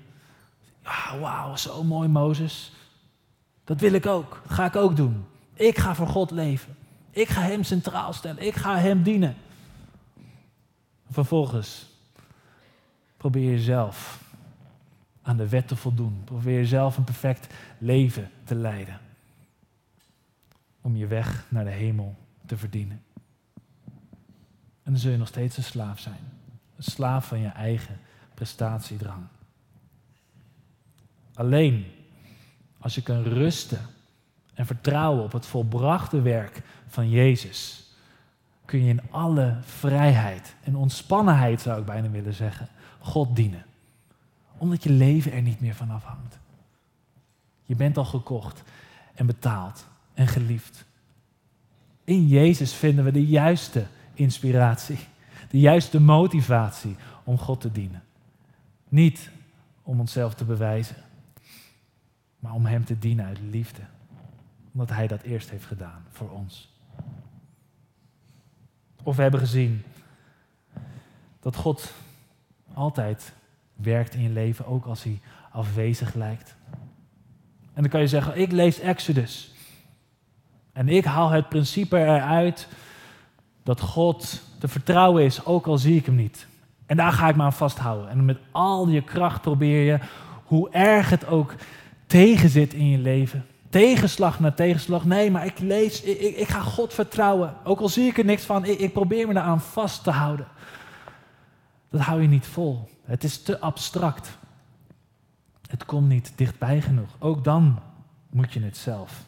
wauw, 1.20 1.56
zo 1.56 1.82
mooi 1.82 2.08
Mozes. 2.08 2.72
Dat 3.64 3.80
wil 3.80 3.92
ik 3.92 4.06
ook. 4.06 4.40
Dat 4.42 4.52
ga 4.52 4.64
ik 4.64 4.76
ook 4.76 4.96
doen. 4.96 5.24
Ik 5.54 5.78
ga 5.78 5.94
voor 5.94 6.08
God 6.08 6.30
leven. 6.30 6.82
Ik 7.14 7.28
ga 7.28 7.40
Hem 7.40 7.64
centraal 7.64 8.12
stellen. 8.12 8.46
Ik 8.46 8.54
ga 8.54 8.78
Hem 8.78 9.02
dienen. 9.02 9.36
Vervolgens 11.10 11.86
probeer 13.16 13.50
je 13.50 13.60
zelf 13.60 14.22
aan 15.22 15.36
de 15.36 15.48
wet 15.48 15.68
te 15.68 15.76
voldoen. 15.76 16.22
Probeer 16.24 16.58
je 16.58 16.66
zelf 16.66 16.96
een 16.96 17.04
perfect 17.04 17.54
leven 17.78 18.30
te 18.44 18.54
leiden. 18.54 19.00
Om 20.80 20.96
je 20.96 21.06
weg 21.06 21.46
naar 21.48 21.64
de 21.64 21.70
hemel 21.70 22.16
te 22.46 22.56
verdienen. 22.56 23.02
En 24.82 24.92
dan 24.92 24.98
zul 24.98 25.10
je 25.10 25.16
nog 25.16 25.28
steeds 25.28 25.56
een 25.56 25.62
slaaf 25.62 25.98
zijn. 26.00 26.20
Een 26.76 26.82
slaaf 26.82 27.26
van 27.26 27.38
je 27.38 27.48
eigen 27.48 28.00
prestatiedrang. 28.34 29.26
Alleen 31.34 31.86
als 32.78 32.94
je 32.94 33.02
kan 33.02 33.22
rusten 33.22 33.86
en 34.54 34.66
vertrouwen 34.66 35.24
op 35.24 35.32
het 35.32 35.46
volbrachte 35.46 36.22
werk 36.22 36.62
van 36.86 37.10
Jezus, 37.10 37.84
kun 38.64 38.82
je 38.84 38.88
in 38.88 39.10
alle 39.10 39.56
vrijheid 39.60 40.54
en 40.62 40.76
ontspannenheid, 40.76 41.60
zou 41.60 41.80
ik 41.80 41.86
bijna 41.86 42.10
willen 42.10 42.34
zeggen, 42.34 42.68
God 42.98 43.36
dienen. 43.36 43.64
Omdat 44.58 44.82
je 44.82 44.90
leven 44.90 45.32
er 45.32 45.42
niet 45.42 45.60
meer 45.60 45.74
van 45.74 45.90
afhangt. 45.90 46.38
Je 47.64 47.76
bent 47.76 47.96
al 47.96 48.04
gekocht 48.04 48.62
en 49.14 49.26
betaald 49.26 49.86
en 50.14 50.26
geliefd. 50.26 50.84
In 52.04 52.28
Jezus 52.28 52.72
vinden 52.72 53.04
we 53.04 53.12
de 53.12 53.26
juiste 53.26 53.86
inspiratie, 54.14 54.98
de 55.50 55.58
juiste 55.58 56.00
motivatie 56.00 56.96
om 57.24 57.38
God 57.38 57.60
te 57.60 57.72
dienen. 57.72 58.02
Niet 58.88 59.30
om 59.82 60.00
onszelf 60.00 60.34
te 60.34 60.44
bewijzen, 60.44 60.96
maar 62.38 62.52
om 62.52 62.66
Hem 62.66 62.84
te 62.84 62.98
dienen 62.98 63.24
uit 63.24 63.38
liefde. 63.50 63.80
Omdat 64.74 64.96
Hij 64.96 65.06
dat 65.06 65.22
eerst 65.22 65.50
heeft 65.50 65.66
gedaan 65.66 66.04
voor 66.10 66.30
ons. 66.30 66.72
Of 69.02 69.16
we 69.16 69.22
hebben 69.22 69.40
gezien 69.40 69.82
dat 71.40 71.56
God 71.56 71.92
altijd 72.74 73.32
werkt 73.74 74.14
in 74.14 74.22
je 74.22 74.28
leven, 74.28 74.66
ook 74.66 74.84
als 74.84 75.02
Hij 75.02 75.20
afwezig 75.50 76.14
lijkt. 76.14 76.56
En 77.72 77.82
dan 77.82 77.88
kan 77.88 78.00
je 78.00 78.08
zeggen, 78.08 78.38
ik 78.38 78.52
lees 78.52 78.80
Exodus. 78.80 79.52
En 80.72 80.88
ik 80.88 81.04
haal 81.04 81.30
het 81.30 81.48
principe 81.48 81.98
eruit 81.98 82.68
dat 83.62 83.80
God 83.80 84.42
te 84.58 84.68
vertrouwen 84.68 85.24
is, 85.24 85.44
ook 85.44 85.66
al 85.66 85.78
zie 85.78 85.96
ik 85.96 86.06
hem 86.06 86.14
niet. 86.14 86.46
En 86.86 86.96
daar 86.96 87.12
ga 87.12 87.28
ik 87.28 87.36
me 87.36 87.42
aan 87.42 87.52
vasthouden. 87.52 88.08
En 88.08 88.24
met 88.24 88.38
al 88.50 88.88
je 88.88 89.02
kracht 89.02 89.40
probeer 89.40 89.84
je, 89.84 89.98
hoe 90.44 90.70
erg 90.70 91.10
het 91.10 91.26
ook 91.26 91.54
tegenzit 92.06 92.74
in 92.74 92.88
je 92.88 92.98
leven. 92.98 93.46
Tegenslag 93.74 94.40
na 94.40 94.52
tegenslag. 94.52 95.04
Nee, 95.04 95.30
maar 95.30 95.46
ik 95.46 95.58
lees, 95.58 96.02
ik, 96.02 96.36
ik, 96.36 96.48
ga 96.48 96.60
God 96.60 96.94
vertrouwen. 96.94 97.54
Ook 97.64 97.80
al 97.80 97.88
zie 97.88 98.06
ik 98.06 98.18
er 98.18 98.24
niks 98.24 98.44
van, 98.44 98.64
ik, 98.64 98.78
ik 98.78 98.92
probeer 98.92 99.26
me 99.26 99.32
eraan 99.32 99.60
vast 99.60 100.04
te 100.04 100.10
houden. 100.10 100.46
Dat 101.90 102.00
hou 102.00 102.22
je 102.22 102.28
niet 102.28 102.46
vol. 102.46 102.88
Het 103.04 103.24
is 103.24 103.42
te 103.42 103.60
abstract. 103.60 104.38
Het 105.68 105.84
komt 105.84 106.08
niet 106.08 106.32
dichtbij 106.36 106.80
genoeg. 106.80 107.16
Ook 107.18 107.44
dan 107.44 107.80
moet 108.30 108.52
je 108.52 108.60
het 108.60 108.76
zelf 108.76 109.24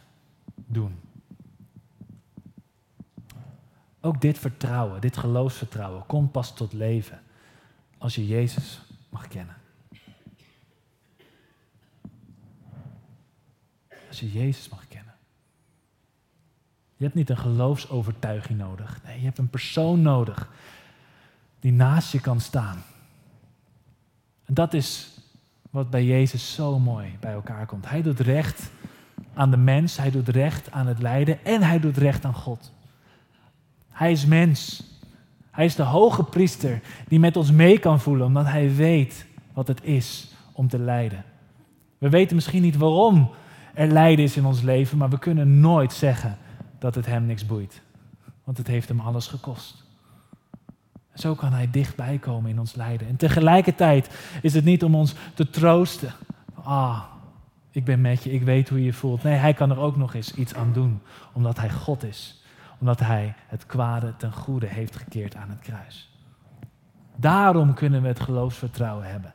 doen. 0.55 1.01
Ook 4.01 4.21
dit 4.21 4.39
vertrouwen, 4.39 5.01
dit 5.01 5.17
geloofsvertrouwen, 5.17 6.07
komt 6.07 6.33
pas 6.33 6.55
tot 6.55 6.73
leven 6.73 7.21
als 7.99 8.15
je 8.15 8.27
Jezus 8.27 8.81
mag 9.09 9.29
kennen. 9.29 9.57
Je 14.19 14.33
Jezus 14.33 14.69
mag 14.69 14.89
kennen. 14.89 15.15
Je 16.97 17.05
hebt 17.05 17.17
niet 17.17 17.31
een 17.31 17.37
geloofsovertuiging 17.37 18.59
nodig. 18.59 19.01
Nee, 19.05 19.19
je 19.19 19.25
hebt 19.25 19.39
een 19.39 19.49
persoon 19.49 20.03
nodig 20.03 20.51
die 21.61 21.73
naast 21.73 22.13
je 22.13 22.21
kan 22.21 22.41
staan. 22.41 22.83
En 24.45 24.55
dat 24.55 24.75
is 24.75 25.19
wat 25.71 25.91
bij 25.91 26.05
Jezus 26.05 26.55
zo 26.55 26.79
mooi 26.79 27.17
bij 27.21 27.33
elkaar 27.33 27.67
komt. 27.67 27.89
Hij 27.89 28.03
doet 28.03 28.21
recht 28.21 28.71
aan 29.35 29.51
de 29.51 29.57
mens, 29.57 29.97
hij 29.97 30.11
doet 30.11 30.29
recht 30.29 30.71
aan 30.71 30.87
het 30.87 31.03
lijden 31.03 31.45
en 31.45 31.63
hij 31.63 31.81
doet 31.81 31.97
recht 31.97 32.25
aan 32.25 32.35
God. 32.35 32.73
Hij 33.89 34.13
is 34.13 34.27
mens. 34.27 34.83
Hij 35.51 35.65
is 35.65 35.75
de 35.75 35.83
hoge 35.83 36.25
priester 36.25 36.81
die 37.09 37.19
met 37.19 37.37
ons 37.37 37.51
mee 37.51 37.79
kan 37.79 38.01
voelen, 38.01 38.27
omdat 38.27 38.47
hij 38.47 38.75
weet 38.75 39.27
wat 39.53 39.69
het 39.69 39.85
is 39.85 40.33
om 40.53 40.69
te 40.69 40.79
lijden. 40.79 41.25
We 41.99 42.09
weten 42.09 42.35
misschien 42.35 42.63
niet 42.63 42.77
waarom 42.77 43.31
er 43.77 43.87
lijden 43.87 44.25
is 44.25 44.37
in 44.37 44.45
ons 44.45 44.63
leven, 44.63 44.99
maar 44.99 45.11
we 45.11 45.19
kunnen 45.19 45.61
nooit 45.61 45.93
zeggen 45.93 46.37
dat 46.79 46.95
het 46.95 47.07
hem 47.07 47.27
niks 47.27 47.47
boeit. 47.47 47.83
Want 48.45 48.59
het 48.59 48.67
heeft 48.67 48.89
hem 48.89 49.01
alles 49.01 49.27
gekost. 49.27 49.85
Zo 51.15 51.35
kan 51.35 51.53
hij 51.53 51.71
dichtbij 51.71 52.19
komen 52.19 52.51
in 52.51 52.59
ons 52.59 52.75
lijden. 52.75 53.09
En 53.09 53.17
tegelijkertijd 53.17 54.11
is 54.43 54.55
het 54.55 54.65
niet 54.65 54.85
om 54.85 54.95
ons 54.95 55.15
te 55.35 55.51
troosten. 55.51 56.13
Ah, 56.63 57.03
ik 57.71 57.85
ben 57.85 58.01
met 58.01 58.23
je, 58.23 58.33
ik 58.33 58.43
weet 58.43 58.69
hoe 58.69 58.79
je 58.79 58.85
je 58.85 58.93
voelt. 58.93 59.23
Nee, 59.23 59.35
hij 59.35 59.55
kan 59.55 59.71
er 59.71 59.79
ook 59.79 59.97
nog 59.97 60.15
eens 60.15 60.35
iets 60.35 60.55
aan 60.55 60.73
doen, 60.73 61.01
omdat 61.33 61.59
hij 61.59 61.71
God 61.71 62.05
is. 62.05 62.43
Omdat 62.79 63.01
hij 63.01 63.35
het 63.47 63.67
kwade 63.67 64.17
ten 64.17 64.33
goede 64.33 64.67
heeft 64.67 64.97
gekeerd 64.97 65.35
aan 65.35 65.51
het 65.51 65.61
kruis. 65.61 66.11
Daarom 67.17 67.75
kunnen 67.75 68.03
we 68.03 68.09
het 68.09 68.21
geloofsvertrouwen 68.21 69.11
hebben. 69.11 69.35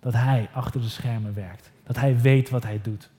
Dat 0.00 0.12
hij 0.12 0.48
achter 0.52 0.80
de 0.80 0.88
schermen 0.88 1.34
werkt. 1.34 1.70
Dat 1.84 1.96
hij 1.96 2.20
weet 2.20 2.50
wat 2.50 2.62
hij 2.62 2.80
doet. 2.82 3.10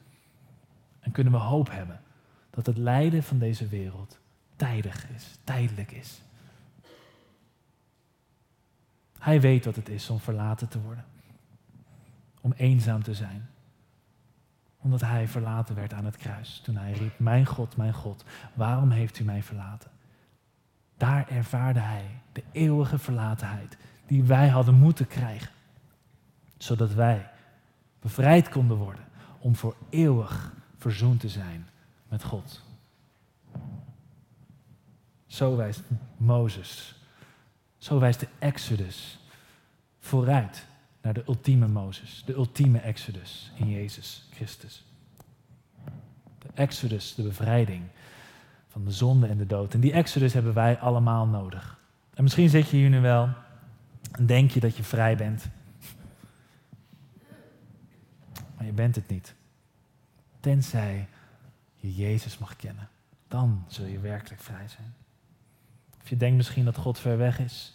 En 1.03 1.11
kunnen 1.11 1.33
we 1.33 1.39
hoop 1.39 1.71
hebben 1.71 2.01
dat 2.49 2.65
het 2.65 2.77
lijden 2.77 3.23
van 3.23 3.37
deze 3.37 3.67
wereld 3.67 4.19
tijdig 4.55 5.09
is, 5.09 5.37
tijdelijk 5.43 5.91
is. 5.91 6.21
Hij 9.19 9.41
weet 9.41 9.65
wat 9.65 9.75
het 9.75 9.89
is 9.89 10.09
om 10.09 10.19
verlaten 10.19 10.67
te 10.67 10.81
worden. 10.81 11.05
Om 12.41 12.51
eenzaam 12.51 13.03
te 13.03 13.13
zijn. 13.13 13.49
Omdat 14.77 15.01
hij 15.01 15.27
verlaten 15.27 15.75
werd 15.75 15.93
aan 15.93 16.05
het 16.05 16.17
kruis. 16.17 16.61
Toen 16.63 16.75
hij 16.75 16.91
riep, 16.91 17.19
mijn 17.19 17.45
God, 17.45 17.77
mijn 17.77 17.93
God, 17.93 18.25
waarom 18.53 18.91
heeft 18.91 19.19
u 19.19 19.23
mij 19.23 19.43
verlaten? 19.43 19.91
Daar 20.97 21.29
ervaarde 21.29 21.79
hij 21.79 22.05
de 22.31 22.43
eeuwige 22.51 22.97
verlatenheid 22.97 23.77
die 24.05 24.23
wij 24.23 24.47
hadden 24.47 24.75
moeten 24.75 25.07
krijgen. 25.07 25.51
Zodat 26.57 26.93
wij 26.93 27.29
bevrijd 27.99 28.49
konden 28.49 28.77
worden 28.77 29.05
om 29.39 29.55
voor 29.55 29.75
eeuwig 29.89 30.53
verzoend 30.83 31.19
te 31.19 31.29
zijn 31.29 31.67
met 32.07 32.23
God. 32.23 32.61
Zo 35.27 35.55
wijst 35.55 35.81
Mozes 36.17 36.95
zo 37.83 37.99
wijst 37.99 38.19
de 38.19 38.27
Exodus 38.39 39.19
vooruit 39.99 40.65
naar 41.01 41.13
de 41.13 41.23
ultieme 41.27 41.67
Mozes, 41.67 42.23
de 42.25 42.33
ultieme 42.33 42.79
Exodus 42.79 43.51
in 43.55 43.69
Jezus 43.69 44.27
Christus. 44.31 44.85
De 46.39 46.49
Exodus, 46.53 47.15
de 47.15 47.23
bevrijding 47.23 47.83
van 48.67 48.85
de 48.85 48.91
zonde 48.91 49.27
en 49.27 49.37
de 49.37 49.45
dood. 49.45 49.73
En 49.73 49.79
die 49.79 49.91
Exodus 49.91 50.33
hebben 50.33 50.53
wij 50.53 50.79
allemaal 50.79 51.27
nodig. 51.27 51.79
En 52.13 52.23
misschien 52.23 52.49
zit 52.49 52.69
je 52.69 52.77
hier 52.77 52.89
nu 52.89 53.01
wel 53.01 53.29
en 54.11 54.25
denk 54.25 54.51
je 54.51 54.59
dat 54.59 54.77
je 54.77 54.83
vrij 54.83 55.15
bent. 55.15 55.49
Maar 58.57 58.65
je 58.65 58.71
bent 58.71 58.95
het 58.95 59.07
niet. 59.07 59.35
Tenzij 60.43 61.07
je 61.75 61.95
Jezus 61.95 62.37
mag 62.37 62.55
kennen. 62.55 62.89
Dan 63.27 63.65
zul 63.67 63.85
je 63.85 63.99
werkelijk 63.99 64.41
vrij 64.41 64.67
zijn. 64.67 64.93
Of 66.01 66.09
je 66.09 66.17
denkt 66.17 66.37
misschien 66.37 66.65
dat 66.65 66.77
God 66.77 66.99
ver 66.99 67.17
weg 67.17 67.39
is. 67.39 67.73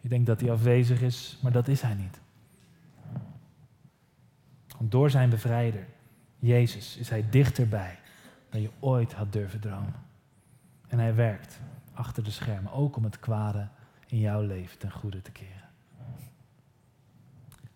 Je 0.00 0.08
denkt 0.08 0.26
dat 0.26 0.40
hij 0.40 0.50
afwezig 0.50 1.00
is, 1.00 1.38
maar 1.42 1.52
dat 1.52 1.68
is 1.68 1.80
hij 1.80 1.94
niet. 1.94 2.20
Want 4.76 4.90
door 4.90 5.10
zijn 5.10 5.30
bevrijder, 5.30 5.86
Jezus, 6.38 6.96
is 6.96 7.08
hij 7.08 7.28
dichterbij 7.30 7.98
dan 8.48 8.60
je 8.60 8.70
ooit 8.80 9.12
had 9.12 9.32
durven 9.32 9.60
dromen. 9.60 10.02
En 10.88 10.98
hij 10.98 11.14
werkt 11.14 11.60
achter 11.92 12.24
de 12.24 12.30
schermen, 12.30 12.72
ook 12.72 12.96
om 12.96 13.04
het 13.04 13.20
kwade 13.20 13.68
in 14.06 14.18
jouw 14.18 14.42
leven 14.42 14.78
ten 14.78 14.92
goede 14.92 15.22
te 15.22 15.30
keren. 15.30 15.68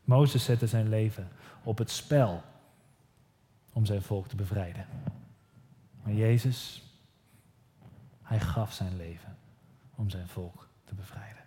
Mozes 0.04 0.44
zette 0.44 0.66
zijn 0.66 0.88
leven 0.88 1.28
op 1.62 1.78
het 1.78 1.90
spel 1.90 2.42
om 3.72 3.86
zijn 3.86 4.02
volk 4.02 4.28
te 4.28 4.36
bevrijden. 4.36 4.86
Maar 6.02 6.12
Jezus, 6.12 6.82
hij 8.22 8.40
gaf 8.40 8.72
zijn 8.72 8.96
leven 8.96 9.36
om 9.94 10.10
zijn 10.10 10.28
volk 10.28 10.68
te 10.84 10.94
bevrijden. 10.94 11.42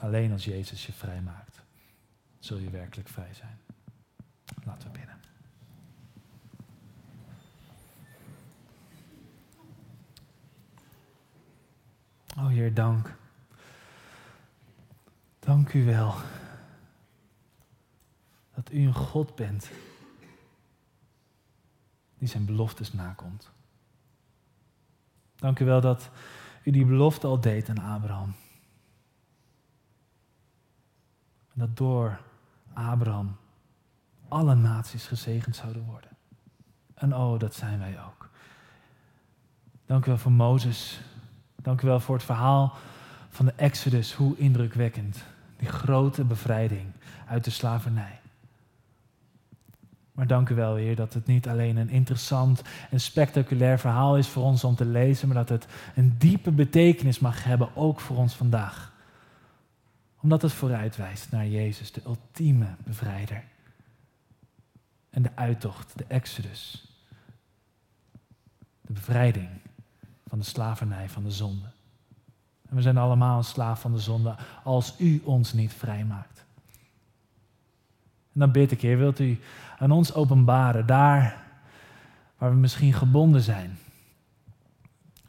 Alleen 0.00 0.32
als 0.32 0.44
Jezus 0.44 0.86
je 0.86 0.92
vrij 0.92 1.20
maakt, 1.20 1.62
zul 2.38 2.58
je 2.58 2.70
werkelijk 2.70 3.08
vrij 3.08 3.34
zijn. 3.34 3.58
Laten 4.64 4.92
we 4.92 4.98
bidden. 4.98 5.18
Oh 12.38 12.48
Heer, 12.48 12.74
dank. 12.74 13.14
Dank 15.38 15.72
u 15.72 15.84
wel 15.84 16.14
dat 18.62 18.72
u 18.72 18.86
een 18.86 18.94
God 18.94 19.34
bent 19.34 19.70
die 22.18 22.28
zijn 22.28 22.44
beloftes 22.44 22.92
nakomt. 22.92 23.50
Dank 25.36 25.58
u 25.58 25.64
wel 25.64 25.80
dat 25.80 26.10
u 26.62 26.70
die 26.70 26.84
belofte 26.84 27.26
al 27.26 27.40
deed 27.40 27.68
aan 27.68 27.78
Abraham. 27.78 28.34
En 31.52 31.60
dat 31.60 31.76
door 31.76 32.20
Abraham 32.72 33.36
alle 34.28 34.54
naties 34.54 35.06
gezegend 35.06 35.56
zouden 35.56 35.84
worden. 35.84 36.10
En 36.94 37.16
oh, 37.16 37.38
dat 37.38 37.54
zijn 37.54 37.78
wij 37.78 38.02
ook. 38.06 38.28
Dank 39.86 40.04
u 40.04 40.08
wel 40.08 40.18
voor 40.18 40.32
Mozes. 40.32 41.00
Dank 41.56 41.82
u 41.82 41.86
wel 41.86 42.00
voor 42.00 42.14
het 42.14 42.24
verhaal 42.24 42.76
van 43.28 43.46
de 43.46 43.52
Exodus. 43.52 44.14
Hoe 44.14 44.36
indrukwekkend. 44.36 45.24
Die 45.56 45.68
grote 45.68 46.24
bevrijding 46.24 46.92
uit 47.26 47.44
de 47.44 47.50
slavernij. 47.50 48.19
Maar 50.20 50.28
dank 50.28 50.48
u 50.48 50.54
wel, 50.54 50.74
Heer, 50.74 50.96
dat 50.96 51.14
het 51.14 51.26
niet 51.26 51.48
alleen 51.48 51.76
een 51.76 51.88
interessant 51.88 52.62
en 52.90 53.00
spectaculair 53.00 53.78
verhaal 53.78 54.16
is 54.16 54.28
voor 54.28 54.42
ons 54.42 54.64
om 54.64 54.74
te 54.74 54.84
lezen, 54.84 55.28
maar 55.28 55.36
dat 55.36 55.48
het 55.48 55.66
een 55.94 56.14
diepe 56.18 56.50
betekenis 56.50 57.18
mag 57.18 57.44
hebben, 57.44 57.76
ook 57.76 58.00
voor 58.00 58.16
ons 58.16 58.34
vandaag. 58.34 58.92
Omdat 60.20 60.42
het 60.42 60.52
vooruitwijst 60.52 61.30
naar 61.30 61.46
Jezus, 61.46 61.92
de 61.92 62.02
ultieme 62.06 62.66
bevrijder. 62.84 63.44
En 65.10 65.22
de 65.22 65.30
uittocht, 65.34 65.98
de 65.98 66.04
Exodus. 66.08 66.86
De 68.80 68.92
bevrijding 68.92 69.48
van 70.26 70.38
de 70.38 70.44
slavernij, 70.44 71.08
van 71.08 71.22
de 71.22 71.30
zonde. 71.30 71.66
En 72.68 72.76
we 72.76 72.82
zijn 72.82 72.98
allemaal 72.98 73.38
een 73.38 73.44
slaaf 73.44 73.80
van 73.80 73.92
de 73.92 74.00
zonde 74.00 74.34
als 74.64 74.94
u 74.98 75.22
ons 75.24 75.52
niet 75.52 75.72
vrijmaakt. 75.72 76.39
En 78.32 78.40
dan 78.40 78.50
bid 78.50 78.70
ik, 78.70 78.80
Heer, 78.80 78.98
wilt 78.98 79.18
u 79.18 79.38
aan 79.78 79.90
ons 79.90 80.14
openbaren, 80.14 80.86
daar 80.86 81.42
waar 82.38 82.50
we 82.50 82.56
misschien 82.56 82.92
gebonden 82.92 83.40
zijn. 83.40 83.78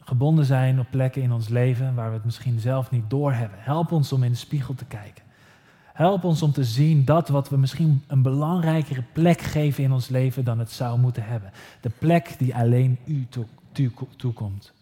Gebonden 0.00 0.44
zijn 0.44 0.80
op 0.80 0.86
plekken 0.90 1.22
in 1.22 1.32
ons 1.32 1.48
leven 1.48 1.94
waar 1.94 2.08
we 2.08 2.14
het 2.14 2.24
misschien 2.24 2.60
zelf 2.60 2.90
niet 2.90 3.10
doorhebben. 3.10 3.58
Help 3.62 3.92
ons 3.92 4.12
om 4.12 4.22
in 4.22 4.30
de 4.30 4.36
spiegel 4.36 4.74
te 4.74 4.84
kijken. 4.84 5.24
Help 5.92 6.24
ons 6.24 6.42
om 6.42 6.52
te 6.52 6.64
zien 6.64 7.04
dat 7.04 7.28
wat 7.28 7.48
we 7.48 7.56
misschien 7.56 8.02
een 8.06 8.22
belangrijkere 8.22 9.04
plek 9.12 9.40
geven 9.40 9.84
in 9.84 9.92
ons 9.92 10.08
leven 10.08 10.44
dan 10.44 10.58
het 10.58 10.70
zou 10.70 10.98
moeten 10.98 11.24
hebben. 11.24 11.52
De 11.80 11.90
plek 11.98 12.34
die 12.38 12.54
alleen 12.54 12.98
u 13.04 13.26
toekomt. 14.16 14.72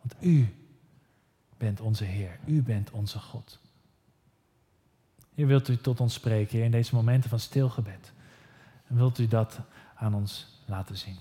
Want 0.00 0.14
u 0.20 0.54
bent 1.56 1.80
onze 1.80 2.04
Heer, 2.04 2.38
u 2.44 2.62
bent 2.62 2.90
onze 2.90 3.18
God. 3.18 3.61
Heer, 5.34 5.46
wilt 5.46 5.68
u 5.68 5.76
tot 5.76 6.00
ons 6.00 6.14
spreken 6.14 6.62
in 6.64 6.70
deze 6.70 6.94
momenten 6.94 7.30
van 7.30 7.38
stilgebed. 7.38 8.12
En 8.86 8.96
wilt 8.96 9.18
u 9.18 9.28
dat 9.28 9.60
aan 9.94 10.14
ons 10.14 10.60
laten 10.66 10.96
zien. 10.96 11.16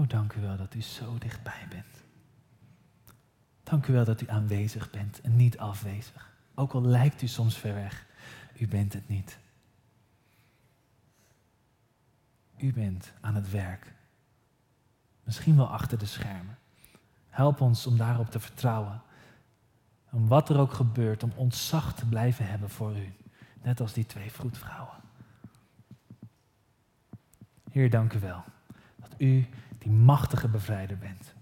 Oh, 0.00 0.08
dank 0.08 0.32
u 0.32 0.40
wel 0.40 0.56
dat 0.56 0.74
u 0.74 0.82
zo 0.82 1.18
dichtbij 1.18 1.66
bent. 1.68 2.04
Dank 3.62 3.86
u 3.86 3.92
wel 3.92 4.04
dat 4.04 4.20
u 4.20 4.28
aanwezig 4.28 4.90
bent 4.90 5.20
en 5.20 5.36
niet 5.36 5.58
afwezig. 5.58 6.32
Ook 6.54 6.72
al 6.72 6.82
lijkt 6.82 7.22
u 7.22 7.26
soms 7.26 7.58
ver 7.58 7.74
weg, 7.74 8.06
u 8.58 8.68
bent 8.68 8.92
het 8.92 9.08
niet. 9.08 9.38
U 12.56 12.72
bent 12.72 13.12
aan 13.20 13.34
het 13.34 13.50
werk. 13.50 13.92
Misschien 15.24 15.56
wel 15.56 15.68
achter 15.68 15.98
de 15.98 16.06
schermen. 16.06 16.58
Help 17.28 17.60
ons 17.60 17.86
om 17.86 17.96
daarop 17.96 18.30
te 18.30 18.40
vertrouwen. 18.40 19.02
Om 20.10 20.28
wat 20.28 20.48
er 20.48 20.58
ook 20.58 20.72
gebeurt, 20.72 21.22
om 21.22 21.32
ontzag 21.34 21.94
te 21.94 22.06
blijven 22.06 22.46
hebben 22.46 22.70
voor 22.70 22.96
u. 22.96 23.14
Net 23.62 23.80
als 23.80 23.92
die 23.92 24.06
twee 24.06 24.32
vroedvrouwen. 24.32 24.96
Heer, 27.70 27.90
dank 27.90 28.12
u 28.12 28.20
wel 28.20 28.44
dat 29.00 29.14
u 29.18 29.48
die 29.82 29.90
machtige 29.90 30.48
bevrijder 30.48 30.98
bent. 30.98 31.34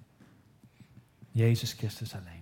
Jezus 1.33 1.73
Christus 1.73 2.15
alleen. 2.15 2.38